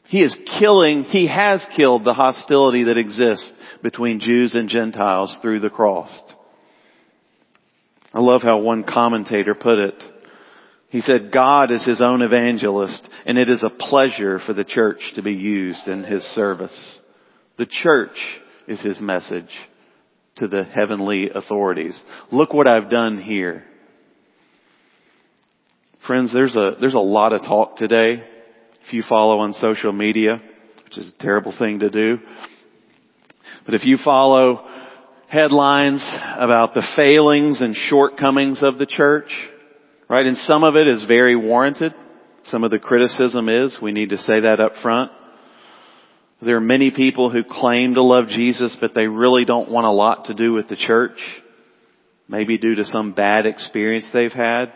He 0.09 0.21
is 0.21 0.37
killing, 0.59 1.03
he 1.03 1.27
has 1.27 1.65
killed 1.75 2.03
the 2.03 2.13
hostility 2.13 2.85
that 2.85 2.97
exists 2.97 3.51
between 3.83 4.19
Jews 4.19 4.55
and 4.55 4.69
Gentiles 4.69 5.37
through 5.41 5.59
the 5.59 5.69
cross. 5.69 6.09
I 8.13 8.21
love 8.21 8.41
how 8.41 8.59
one 8.59 8.83
commentator 8.83 9.53
put 9.53 9.79
it. 9.79 10.01
He 10.89 11.01
said, 11.01 11.31
God 11.33 11.71
is 11.71 11.85
his 11.85 12.01
own 12.01 12.21
evangelist 12.21 13.07
and 13.25 13.37
it 13.37 13.49
is 13.49 13.63
a 13.63 13.69
pleasure 13.69 14.39
for 14.39 14.53
the 14.53 14.63
church 14.63 14.99
to 15.15 15.21
be 15.21 15.33
used 15.33 15.87
in 15.87 16.03
his 16.03 16.23
service. 16.23 17.01
The 17.57 17.65
church 17.65 18.17
is 18.67 18.81
his 18.81 19.01
message 19.01 19.49
to 20.37 20.47
the 20.47 20.63
heavenly 20.63 21.29
authorities. 21.29 22.01
Look 22.31 22.53
what 22.53 22.67
I've 22.67 22.89
done 22.89 23.21
here. 23.21 23.65
Friends, 26.05 26.33
there's 26.33 26.55
a, 26.55 26.77
there's 26.79 26.93
a 26.93 26.99
lot 26.99 27.33
of 27.33 27.41
talk 27.41 27.75
today. 27.75 28.23
If 28.87 28.93
you 28.93 29.03
follow 29.03 29.39
on 29.39 29.51
social 29.51 29.91
media, 29.91 30.41
which 30.85 30.97
is 30.97 31.09
a 31.09 31.21
terrible 31.21 31.53
thing 31.57 31.79
to 31.79 31.89
do, 31.89 32.19
but 33.65 33.75
if 33.75 33.83
you 33.83 33.97
follow 34.01 34.65
headlines 35.27 36.01
about 36.37 36.73
the 36.73 36.87
failings 36.95 37.59
and 37.59 37.75
shortcomings 37.75 38.63
of 38.63 38.77
the 38.77 38.85
church, 38.85 39.29
right, 40.07 40.25
and 40.25 40.37
some 40.37 40.63
of 40.63 40.77
it 40.77 40.87
is 40.87 41.03
very 41.05 41.35
warranted. 41.35 41.93
Some 42.45 42.63
of 42.63 42.71
the 42.71 42.79
criticism 42.79 43.49
is, 43.49 43.77
we 43.81 43.91
need 43.91 44.11
to 44.11 44.17
say 44.17 44.39
that 44.39 44.61
up 44.61 44.71
front. 44.81 45.11
There 46.41 46.55
are 46.55 46.61
many 46.61 46.89
people 46.91 47.29
who 47.29 47.43
claim 47.43 47.95
to 47.95 48.01
love 48.01 48.29
Jesus, 48.29 48.77
but 48.79 48.95
they 48.95 49.07
really 49.07 49.43
don't 49.43 49.69
want 49.69 49.85
a 49.85 49.91
lot 49.91 50.27
to 50.27 50.33
do 50.33 50.53
with 50.53 50.69
the 50.69 50.77
church. 50.77 51.19
Maybe 52.29 52.57
due 52.57 52.75
to 52.75 52.85
some 52.85 53.11
bad 53.11 53.47
experience 53.47 54.09
they've 54.13 54.31
had. 54.31 54.71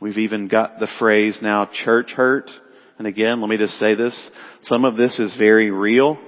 We've 0.00 0.18
even 0.18 0.48
got 0.48 0.80
the 0.80 0.88
phrase 0.98 1.38
now 1.40 1.70
church 1.84 2.10
hurt. 2.10 2.50
And 2.98 3.06
again, 3.06 3.40
let 3.40 3.50
me 3.50 3.58
just 3.58 3.74
say 3.74 3.94
this. 3.94 4.30
Some 4.62 4.84
of 4.84 4.96
this 4.96 5.18
is 5.18 5.34
very 5.36 5.70
real. 5.70 6.18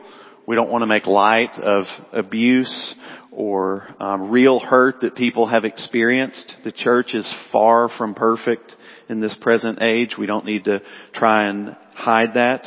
We 0.47 0.57
don't 0.57 0.71
want 0.71 0.83
to 0.83 0.87
make 0.87 1.07
light 1.07 1.59
of 1.61 1.85
abuse 2.13 2.95
or 3.33 3.87
um, 4.01 4.31
real 4.31 4.59
hurt 4.59 5.01
that 5.03 5.15
people 5.15 5.47
have 5.47 5.65
experienced. 5.65 6.53
The 6.65 6.73
church 6.73 7.15
is 7.15 7.33
far 7.53 7.89
from 7.97 8.15
perfect 8.15 8.75
in 9.09 9.21
this 9.21 9.37
present 9.41 9.81
age. 9.83 10.17
We 10.19 10.27
don't 10.27 10.45
need 10.45 10.65
to 10.65 10.83
try 11.15 11.49
and 11.49 11.77
hide 11.95 12.35
that. 12.35 12.65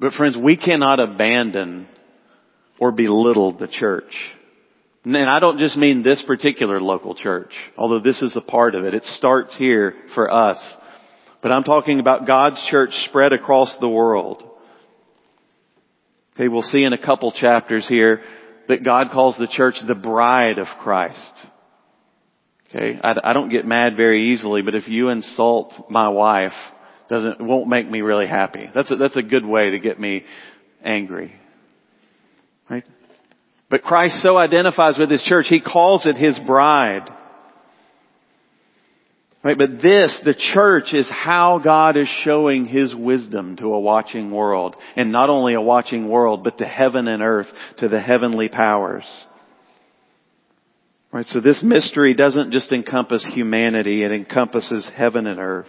But 0.00 0.12
friends, 0.12 0.36
we 0.36 0.56
cannot 0.56 1.00
abandon 1.00 1.88
or 2.80 2.92
belittle 2.92 3.58
the 3.58 3.68
church. 3.68 4.14
And 5.04 5.16
I 5.16 5.40
don't 5.40 5.58
just 5.58 5.76
mean 5.76 6.02
this 6.02 6.22
particular 6.26 6.80
local 6.80 7.14
church, 7.14 7.52
although 7.76 8.00
this 8.00 8.20
is 8.22 8.36
a 8.36 8.40
part 8.40 8.74
of 8.74 8.84
it. 8.84 8.94
It 8.94 9.04
starts 9.04 9.56
here 9.56 9.94
for 10.14 10.30
us. 10.30 10.58
But 11.42 11.52
I'm 11.52 11.64
talking 11.64 12.00
about 12.00 12.26
God's 12.26 12.60
church 12.70 12.90
spread 13.08 13.32
across 13.32 13.74
the 13.80 13.88
world. 13.88 14.42
Okay, 16.34 16.48
we'll 16.48 16.62
see 16.62 16.84
in 16.84 16.92
a 16.92 17.04
couple 17.04 17.32
chapters 17.32 17.86
here 17.88 18.22
that 18.68 18.84
God 18.84 19.08
calls 19.12 19.36
the 19.38 19.48
church 19.48 19.76
the 19.86 19.94
bride 19.94 20.58
of 20.58 20.66
Christ. 20.80 21.46
Okay, 22.68 22.98
I, 23.02 23.14
I 23.24 23.32
don't 23.32 23.48
get 23.48 23.66
mad 23.66 23.96
very 23.96 24.32
easily, 24.32 24.62
but 24.62 24.74
if 24.74 24.88
you 24.88 25.08
insult 25.08 25.72
my 25.90 26.08
wife, 26.10 26.52
doesn't 27.08 27.40
won't 27.40 27.68
make 27.68 27.90
me 27.90 28.02
really 28.02 28.26
happy. 28.26 28.70
That's 28.74 28.90
a, 28.90 28.96
that's 28.96 29.16
a 29.16 29.22
good 29.22 29.46
way 29.46 29.70
to 29.70 29.78
get 29.80 29.98
me 29.98 30.24
angry. 30.84 31.32
Right? 32.68 32.84
But 33.70 33.82
Christ 33.82 34.22
so 34.22 34.36
identifies 34.36 34.98
with 34.98 35.10
his 35.10 35.22
church, 35.22 35.46
he 35.48 35.60
calls 35.60 36.06
it 36.06 36.16
his 36.16 36.38
bride. 36.46 37.08
Right, 39.42 39.56
but 39.56 39.80
this, 39.80 40.18
the 40.24 40.34
church, 40.34 40.92
is 40.92 41.08
how 41.08 41.60
God 41.62 41.96
is 41.96 42.08
showing 42.24 42.64
His 42.64 42.92
wisdom 42.92 43.56
to 43.56 43.66
a 43.66 43.80
watching 43.80 44.32
world. 44.32 44.74
And 44.96 45.12
not 45.12 45.30
only 45.30 45.54
a 45.54 45.60
watching 45.60 46.08
world, 46.08 46.42
but 46.42 46.58
to 46.58 46.64
heaven 46.64 47.06
and 47.06 47.22
earth, 47.22 47.46
to 47.78 47.88
the 47.88 48.00
heavenly 48.00 48.48
powers. 48.48 49.04
Right, 51.12 51.26
so 51.26 51.40
this 51.40 51.62
mystery 51.62 52.14
doesn't 52.14 52.50
just 52.50 52.72
encompass 52.72 53.24
humanity, 53.32 54.02
it 54.02 54.12
encompasses 54.12 54.90
heaven 54.94 55.26
and 55.26 55.38
earth. 55.38 55.66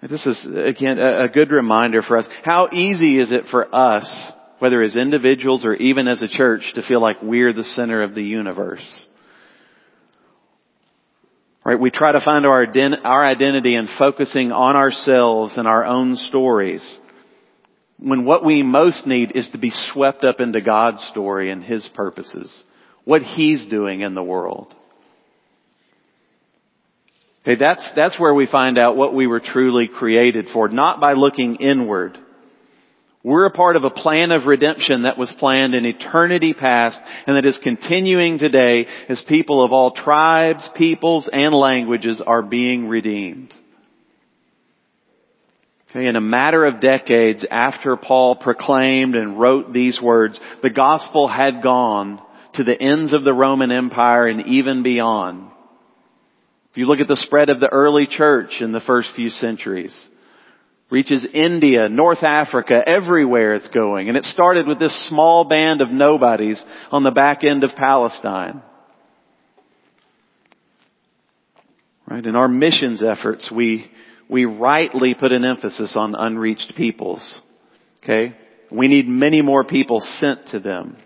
This 0.00 0.24
is, 0.26 0.46
again, 0.54 0.98
a 0.98 1.28
good 1.32 1.50
reminder 1.50 2.02
for 2.02 2.18
us. 2.18 2.28
How 2.44 2.68
easy 2.70 3.18
is 3.18 3.32
it 3.32 3.44
for 3.50 3.74
us, 3.74 4.32
whether 4.58 4.82
as 4.82 4.96
individuals 4.96 5.64
or 5.64 5.74
even 5.74 6.08
as 6.08 6.22
a 6.22 6.28
church, 6.28 6.72
to 6.74 6.82
feel 6.82 7.00
like 7.00 7.22
we're 7.22 7.52
the 7.52 7.64
center 7.64 8.02
of 8.02 8.14
the 8.14 8.22
universe? 8.22 9.06
Right? 11.64 11.80
We 11.80 11.90
try 11.90 12.12
to 12.12 12.20
find 12.20 12.44
our, 12.44 12.66
our 13.04 13.24
identity 13.24 13.74
in 13.74 13.88
focusing 13.98 14.52
on 14.52 14.76
ourselves 14.76 15.56
and 15.56 15.66
our 15.66 15.84
own 15.84 16.16
stories. 16.16 16.98
When 17.98 18.26
what 18.26 18.44
we 18.44 18.62
most 18.62 19.06
need 19.06 19.34
is 19.34 19.48
to 19.52 19.58
be 19.58 19.70
swept 19.92 20.24
up 20.24 20.40
into 20.40 20.60
God's 20.60 21.02
story 21.10 21.50
and 21.50 21.64
His 21.64 21.88
purposes. 21.94 22.52
What 23.04 23.22
He's 23.22 23.66
doing 23.66 24.00
in 24.00 24.14
the 24.14 24.22
world. 24.22 24.74
Okay, 27.42 27.56
that's, 27.58 27.90
that's 27.94 28.18
where 28.18 28.34
we 28.34 28.46
find 28.46 28.78
out 28.78 28.96
what 28.96 29.14
we 29.14 29.26
were 29.26 29.40
truly 29.40 29.88
created 29.88 30.48
for, 30.52 30.68
not 30.68 31.00
by 31.00 31.12
looking 31.12 31.56
inward, 31.56 32.18
we're 33.24 33.46
a 33.46 33.50
part 33.50 33.76
of 33.76 33.84
a 33.84 33.90
plan 33.90 34.32
of 34.32 34.44
redemption 34.44 35.04
that 35.04 35.16
was 35.16 35.34
planned 35.38 35.74
in 35.74 35.86
eternity 35.86 36.52
past 36.52 37.00
and 37.26 37.36
that 37.36 37.46
is 37.46 37.58
continuing 37.62 38.38
today 38.38 38.86
as 39.08 39.24
people 39.26 39.64
of 39.64 39.72
all 39.72 39.92
tribes, 39.92 40.68
peoples, 40.76 41.28
and 41.32 41.54
languages 41.54 42.22
are 42.24 42.42
being 42.42 42.86
redeemed. 42.86 43.52
Okay, 45.90 46.06
in 46.06 46.16
a 46.16 46.20
matter 46.20 46.66
of 46.66 46.82
decades 46.82 47.46
after 47.50 47.96
Paul 47.96 48.36
proclaimed 48.36 49.14
and 49.14 49.40
wrote 49.40 49.72
these 49.72 49.98
words, 50.02 50.38
the 50.62 50.70
gospel 50.70 51.26
had 51.26 51.62
gone 51.62 52.20
to 52.54 52.64
the 52.64 52.78
ends 52.78 53.14
of 53.14 53.24
the 53.24 53.32
Roman 53.32 53.70
Empire 53.70 54.26
and 54.26 54.46
even 54.46 54.82
beyond. 54.82 55.50
If 56.72 56.76
you 56.76 56.86
look 56.86 57.00
at 57.00 57.08
the 57.08 57.16
spread 57.16 57.48
of 57.48 57.60
the 57.60 57.72
early 57.72 58.06
church 58.06 58.56
in 58.60 58.72
the 58.72 58.80
first 58.80 59.12
few 59.16 59.30
centuries, 59.30 60.08
reaches 60.94 61.26
India, 61.34 61.88
North 61.88 62.22
Africa, 62.22 62.80
everywhere 62.86 63.54
it's 63.54 63.66
going. 63.68 64.08
And 64.08 64.16
it 64.16 64.22
started 64.22 64.68
with 64.68 64.78
this 64.78 65.08
small 65.08 65.44
band 65.44 65.82
of 65.82 65.90
nobodies 65.90 66.64
on 66.92 67.02
the 67.02 67.10
back 67.10 67.42
end 67.42 67.64
of 67.64 67.70
Palestine. 67.76 68.62
Right? 72.08 72.24
In 72.24 72.36
our 72.36 72.46
missions 72.46 73.02
efforts, 73.02 73.50
we, 73.52 73.90
we 74.28 74.44
rightly 74.44 75.16
put 75.18 75.32
an 75.32 75.44
emphasis 75.44 75.96
on 75.98 76.14
unreached 76.14 76.74
peoples. 76.76 77.42
Okay? 78.04 78.36
We 78.70 78.86
need 78.86 79.08
many 79.08 79.42
more 79.42 79.64
people 79.64 80.00
sent 80.00 80.46
to 80.52 80.60
them. 80.60 80.96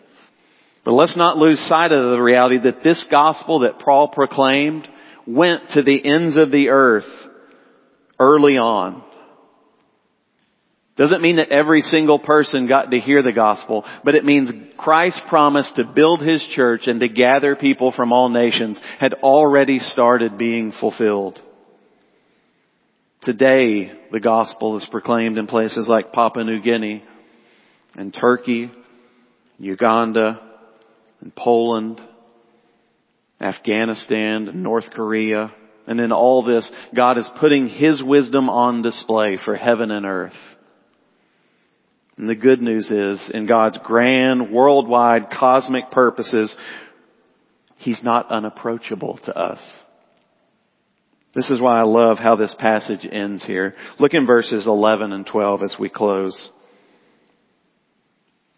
But 0.85 0.93
let's 0.93 1.17
not 1.17 1.39
lose 1.39 1.61
sight 1.67 1.93
of 1.93 2.11
the 2.11 2.23
reality 2.23 2.59
that 2.59 2.83
this 2.85 3.07
gospel 3.11 3.61
that 3.61 3.79
Paul 3.79 4.09
proclaimed 4.09 4.87
went 5.27 5.71
to 5.71 5.83
the 5.83 5.99
ends 6.15 6.37
of 6.37 6.51
the 6.51 6.69
earth 6.69 7.09
early 8.21 8.59
on. 8.59 9.08
Doesn't 10.99 11.23
mean 11.23 11.37
that 11.37 11.51
every 11.51 11.83
single 11.83 12.19
person 12.19 12.67
got 12.67 12.91
to 12.91 12.99
hear 12.99 13.23
the 13.23 13.33
gospel, 13.33 13.85
but 14.05 14.17
it 14.17 14.25
means 14.25 14.51
Christ's 14.77 15.21
promise 15.29 15.73
to 15.77 15.93
build 15.95 16.21
His 16.21 16.45
church 16.57 16.83
and 16.89 16.99
to 16.99 17.09
gather 17.09 17.55
people 17.55 17.93
from 17.97 18.13
all 18.13 18.29
nations 18.29 18.81
had 18.99 19.15
already 19.15 19.79
started 19.79 20.37
being 20.37 20.73
fulfilled. 20.73 21.41
Today, 23.23 23.93
the 24.11 24.19
gospel 24.19 24.77
is 24.77 24.89
proclaimed 24.91 25.39
in 25.39 25.47
places 25.47 25.87
like 25.89 26.13
Papua 26.13 26.45
New 26.45 26.61
Guinea 26.61 27.05
and 27.95 28.13
Turkey, 28.13 28.69
Uganda, 29.59 30.41
and 31.21 31.33
Poland, 31.35 32.01
Afghanistan, 33.41 34.49
and 34.49 34.65
North 34.65 34.91
Korea. 34.91 35.55
And 35.87 36.01
in 36.01 36.11
all 36.11 36.43
this, 36.45 36.71
God 36.95 37.19
is 37.19 37.31
putting 37.41 37.69
His 37.69 38.03
wisdom 38.03 38.49
on 38.51 38.83
display 38.83 39.39
for 39.45 39.55
heaven 39.55 39.93
and 39.93 40.05
earth. 40.05 40.33
And 42.19 42.29
the 42.29 42.35
good 42.35 42.61
news 42.61 42.91
is, 42.91 43.31
in 43.33 43.47
God's 43.47 43.79
grand, 43.85 44.51
worldwide, 44.51 45.31
cosmic 45.31 45.91
purposes, 45.93 46.55
He's 47.77 48.03
not 48.03 48.29
unapproachable 48.29 49.21
to 49.25 49.39
us. 49.39 49.61
This 51.33 51.49
is 51.49 51.61
why 51.61 51.79
I 51.79 51.85
love 51.85 52.19
how 52.19 52.35
this 52.35 52.55
passage 52.59 53.07
ends 53.09 53.47
here. 53.47 53.75
Look 54.01 54.15
in 54.15 54.27
verses 54.27 54.67
11 54.67 55.13
and 55.13 55.25
12 55.25 55.63
as 55.63 55.77
we 55.79 55.89
close. 55.89 56.51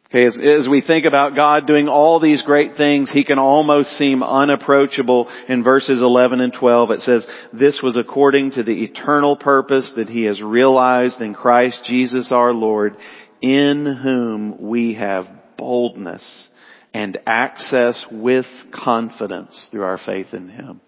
Okay, 0.06 0.24
as, 0.24 0.40
as, 0.42 0.66
we 0.68 0.80
think 0.80 1.04
about 1.04 1.36
God 1.36 1.66
doing 1.68 1.86
all 1.86 2.18
these 2.18 2.42
great 2.42 2.76
things, 2.76 3.12
He 3.12 3.24
can 3.24 3.38
almost 3.38 3.90
seem 3.90 4.22
unapproachable. 4.22 5.28
In 5.48 5.62
verses 5.62 6.00
11 6.00 6.40
and 6.40 6.52
12 6.52 6.90
it 6.92 7.00
says, 7.00 7.26
This 7.52 7.80
was 7.82 7.96
according 7.96 8.52
to 8.52 8.62
the 8.62 8.84
eternal 8.84 9.36
purpose 9.36 9.92
that 9.96 10.08
He 10.08 10.24
has 10.24 10.42
realized 10.42 11.20
in 11.20 11.34
Christ 11.34 11.84
Jesus 11.84 12.32
our 12.32 12.52
Lord, 12.52 12.96
in 13.42 13.98
whom 14.02 14.68
we 14.68 14.94
have 14.94 15.26
boldness 15.56 16.48
and 16.92 17.18
access 17.26 18.04
with 18.10 18.46
confidence 18.72 19.68
through 19.70 19.84
our 19.84 19.98
faith 19.98 20.28
in 20.32 20.48
Him. 20.48 20.80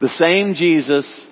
The 0.00 0.08
same 0.08 0.54
Jesus 0.54 1.28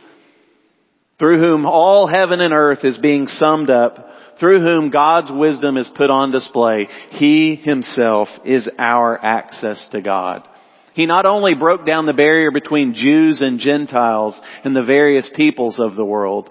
through 1.23 1.39
whom 1.39 1.67
all 1.67 2.09
heaven 2.09 2.41
and 2.41 2.53
earth 2.53 2.81
is 2.83 2.99
being 2.99 3.29
summed 3.29 3.71
up, 3.71 4.09
through 4.41 4.61
whom 4.61 4.91
God's 4.91 5.31
wisdom 5.31 5.77
is 5.77 5.89
put 5.97 6.11
on 6.11 6.33
display, 6.33 6.89
He 7.11 7.55
Himself 7.55 8.27
is 8.45 8.69
our 8.77 9.25
access 9.25 9.87
to 9.93 10.03
God. 10.03 10.49
He 10.95 11.07
not 11.07 11.25
only 11.25 11.55
broke 11.55 11.87
down 11.87 12.07
the 12.07 12.13
barrier 12.13 12.51
between 12.51 12.95
Jews 12.95 13.41
and 13.41 13.61
Gentiles 13.61 14.41
and 14.65 14.75
the 14.75 14.85
various 14.85 15.31
peoples 15.37 15.79
of 15.79 15.95
the 15.95 16.05
world, 16.05 16.51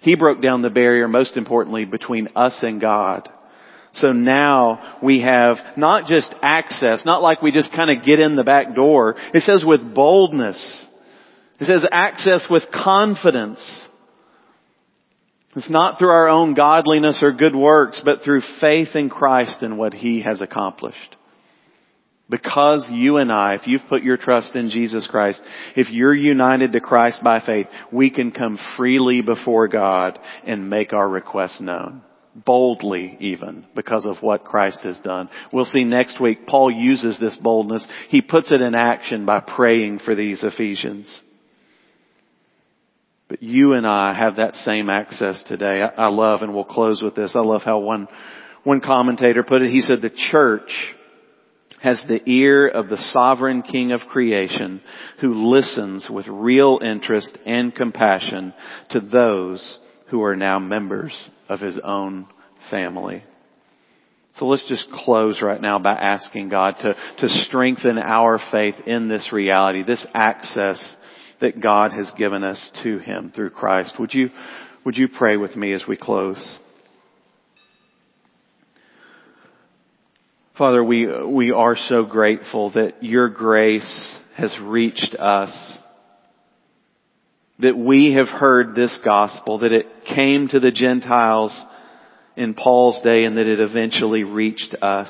he 0.00 0.16
broke 0.16 0.40
down 0.40 0.62
the 0.62 0.70
barrier, 0.70 1.08
most 1.08 1.36
importantly, 1.36 1.84
between 1.84 2.28
us 2.34 2.58
and 2.62 2.80
God. 2.80 3.28
So 3.94 4.12
now 4.12 4.98
we 5.02 5.20
have 5.22 5.56
not 5.76 6.06
just 6.06 6.32
access, 6.42 7.04
not 7.04 7.22
like 7.22 7.42
we 7.42 7.52
just 7.52 7.72
kind 7.72 7.90
of 7.90 8.04
get 8.04 8.20
in 8.20 8.36
the 8.36 8.44
back 8.44 8.74
door. 8.74 9.16
It 9.34 9.42
says 9.42 9.64
with 9.66 9.94
boldness. 9.94 10.86
It 11.58 11.64
says 11.64 11.84
access 11.90 12.46
with 12.48 12.64
confidence. 12.72 13.88
It's 15.56 15.68
not 15.68 15.98
through 15.98 16.10
our 16.10 16.28
own 16.28 16.54
godliness 16.54 17.20
or 17.22 17.32
good 17.32 17.56
works, 17.56 18.00
but 18.04 18.22
through 18.24 18.42
faith 18.60 18.94
in 18.94 19.10
Christ 19.10 19.62
and 19.62 19.76
what 19.76 19.92
He 19.92 20.22
has 20.22 20.40
accomplished. 20.40 21.16
Because 22.30 22.88
you 22.92 23.16
and 23.16 23.32
I, 23.32 23.56
if 23.56 23.66
you've 23.66 23.88
put 23.88 24.04
your 24.04 24.16
trust 24.16 24.54
in 24.54 24.70
Jesus 24.70 25.06
Christ, 25.10 25.42
if 25.74 25.90
you're 25.90 26.14
united 26.14 26.72
to 26.72 26.80
Christ 26.80 27.24
by 27.24 27.40
faith, 27.44 27.66
we 27.90 28.08
can 28.10 28.30
come 28.30 28.56
freely 28.76 29.20
before 29.20 29.66
God 29.66 30.16
and 30.46 30.70
make 30.70 30.92
our 30.92 31.08
requests 31.08 31.60
known. 31.60 32.02
boldly 32.34 33.16
even 33.20 33.66
because 33.74 34.06
of 34.06 34.22
what 34.22 34.44
Christ 34.44 34.80
has 34.84 34.98
done. 35.00 35.28
We'll 35.52 35.64
see 35.64 35.84
next 35.84 36.20
week 36.20 36.46
Paul 36.46 36.70
uses 36.70 37.18
this 37.18 37.36
boldness. 37.36 37.86
He 38.08 38.22
puts 38.22 38.52
it 38.52 38.60
in 38.60 38.74
action 38.74 39.26
by 39.26 39.40
praying 39.40 40.00
for 40.04 40.14
these 40.14 40.42
Ephesians. 40.42 41.20
But 43.28 43.42
you 43.42 43.74
and 43.74 43.86
I 43.86 44.12
have 44.14 44.36
that 44.36 44.54
same 44.54 44.90
access 44.90 45.42
today. 45.46 45.82
I, 45.82 46.08
love, 46.08 46.42
and 46.42 46.52
we'll 46.52 46.64
close 46.64 47.00
with 47.00 47.14
this, 47.14 47.34
I 47.36 47.40
love 47.40 47.62
how 47.62 47.78
one, 47.78 48.08
one 48.64 48.80
commentator 48.80 49.44
put 49.44 49.62
it. 49.62 49.70
He 49.70 49.82
said 49.82 50.02
the 50.02 50.10
church 50.30 50.70
has 51.82 52.02
the 52.06 52.20
ear 52.30 52.68
of 52.68 52.88
the 52.88 52.98
sovereign 53.12 53.62
king 53.62 53.92
of 53.92 54.00
creation 54.02 54.80
who 55.20 55.50
listens 55.50 56.08
with 56.10 56.26
real 56.28 56.78
interest 56.82 57.36
and 57.46 57.74
compassion 57.74 58.52
to 58.90 59.00
those 59.00 59.78
who 60.08 60.22
are 60.22 60.36
now 60.36 60.58
members 60.58 61.30
of 61.48 61.60
his 61.60 61.78
own 61.82 62.26
family. 62.70 63.22
So 64.36 64.46
let's 64.46 64.66
just 64.68 64.88
close 64.90 65.42
right 65.42 65.60
now 65.60 65.78
by 65.78 65.92
asking 65.92 66.48
God 66.48 66.76
to, 66.80 66.94
to 67.18 67.28
strengthen 67.28 67.98
our 67.98 68.40
faith 68.50 68.76
in 68.86 69.08
this 69.08 69.30
reality, 69.32 69.82
this 69.82 70.06
access 70.14 70.96
that 71.40 71.60
God 71.60 71.92
has 71.92 72.10
given 72.16 72.44
us 72.44 72.70
to 72.82 72.98
Him 72.98 73.32
through 73.34 73.50
Christ. 73.50 73.94
Would 73.98 74.14
you, 74.14 74.30
would 74.84 74.96
you 74.96 75.08
pray 75.08 75.36
with 75.36 75.56
me 75.56 75.72
as 75.72 75.84
we 75.86 75.96
close? 75.96 76.58
Father, 80.60 80.84
we, 80.84 81.08
we 81.26 81.52
are 81.52 81.74
so 81.74 82.04
grateful 82.04 82.72
that 82.72 83.02
your 83.02 83.30
grace 83.30 84.14
has 84.36 84.54
reached 84.60 85.16
us 85.18 85.78
that 87.60 87.78
we 87.78 88.12
have 88.12 88.28
heard 88.28 88.74
this 88.74 89.00
gospel, 89.02 89.60
that 89.60 89.72
it 89.72 89.86
came 90.14 90.48
to 90.48 90.60
the 90.60 90.70
Gentiles 90.70 91.58
in 92.36 92.52
Paul's 92.52 93.02
day 93.02 93.24
and 93.24 93.38
that 93.38 93.46
it 93.46 93.58
eventually 93.58 94.22
reached 94.22 94.76
us. 94.82 95.08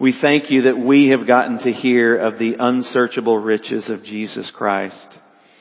We 0.00 0.18
thank 0.20 0.50
you 0.50 0.62
that 0.62 0.76
we 0.76 1.10
have 1.16 1.24
gotten 1.24 1.60
to 1.60 1.70
hear 1.70 2.16
of 2.16 2.40
the 2.40 2.56
unsearchable 2.58 3.38
riches 3.38 3.88
of 3.88 4.02
Jesus 4.02 4.50
Christ. 4.52 5.16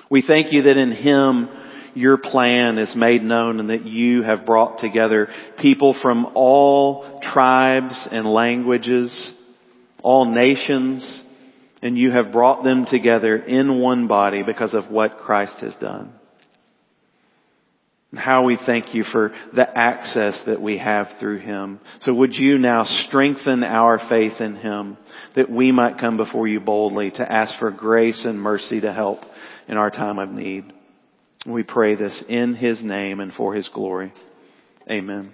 We 0.09 0.23
thank 0.23 0.51
you 0.51 0.63
that 0.63 0.77
in 0.77 0.93
Him 0.93 1.47
your 1.95 2.17
plan 2.17 2.77
is 2.77 2.95
made 2.95 3.23
known 3.23 3.59
and 3.59 3.69
that 3.69 3.85
you 3.85 4.23
have 4.23 4.45
brought 4.45 4.79
together 4.79 5.27
people 5.59 5.95
from 6.01 6.31
all 6.35 7.19
tribes 7.33 8.07
and 8.11 8.25
languages, 8.25 9.31
all 10.01 10.33
nations, 10.33 11.21
and 11.81 11.97
you 11.97 12.11
have 12.11 12.31
brought 12.31 12.63
them 12.63 12.85
together 12.89 13.35
in 13.35 13.79
one 13.79 14.07
body 14.07 14.43
because 14.43 14.73
of 14.73 14.89
what 14.89 15.19
Christ 15.19 15.57
has 15.61 15.75
done. 15.75 16.13
How 18.15 18.45
we 18.45 18.59
thank 18.63 18.93
you 18.93 19.03
for 19.03 19.33
the 19.55 19.67
access 19.75 20.39
that 20.45 20.61
we 20.61 20.77
have 20.77 21.07
through 21.19 21.39
Him. 21.39 21.79
So 22.01 22.13
would 22.13 22.35
you 22.35 22.59
now 22.59 22.83
strengthen 23.07 23.63
our 23.63 23.99
faith 24.07 24.39
in 24.39 24.55
Him 24.55 24.97
that 25.35 25.49
we 25.49 25.71
might 25.71 25.97
come 25.97 26.17
before 26.17 26.47
you 26.47 26.59
boldly 26.59 27.09
to 27.11 27.31
ask 27.31 27.57
for 27.57 27.71
grace 27.71 28.23
and 28.23 28.39
mercy 28.39 28.81
to 28.81 28.93
help 28.93 29.19
in 29.67 29.77
our 29.77 29.89
time 29.89 30.19
of 30.19 30.29
need. 30.29 30.71
We 31.45 31.63
pray 31.63 31.95
this 31.95 32.23
in 32.27 32.55
His 32.55 32.81
name 32.83 33.19
and 33.19 33.33
for 33.33 33.53
His 33.53 33.67
glory. 33.69 34.13
Amen. 34.89 35.33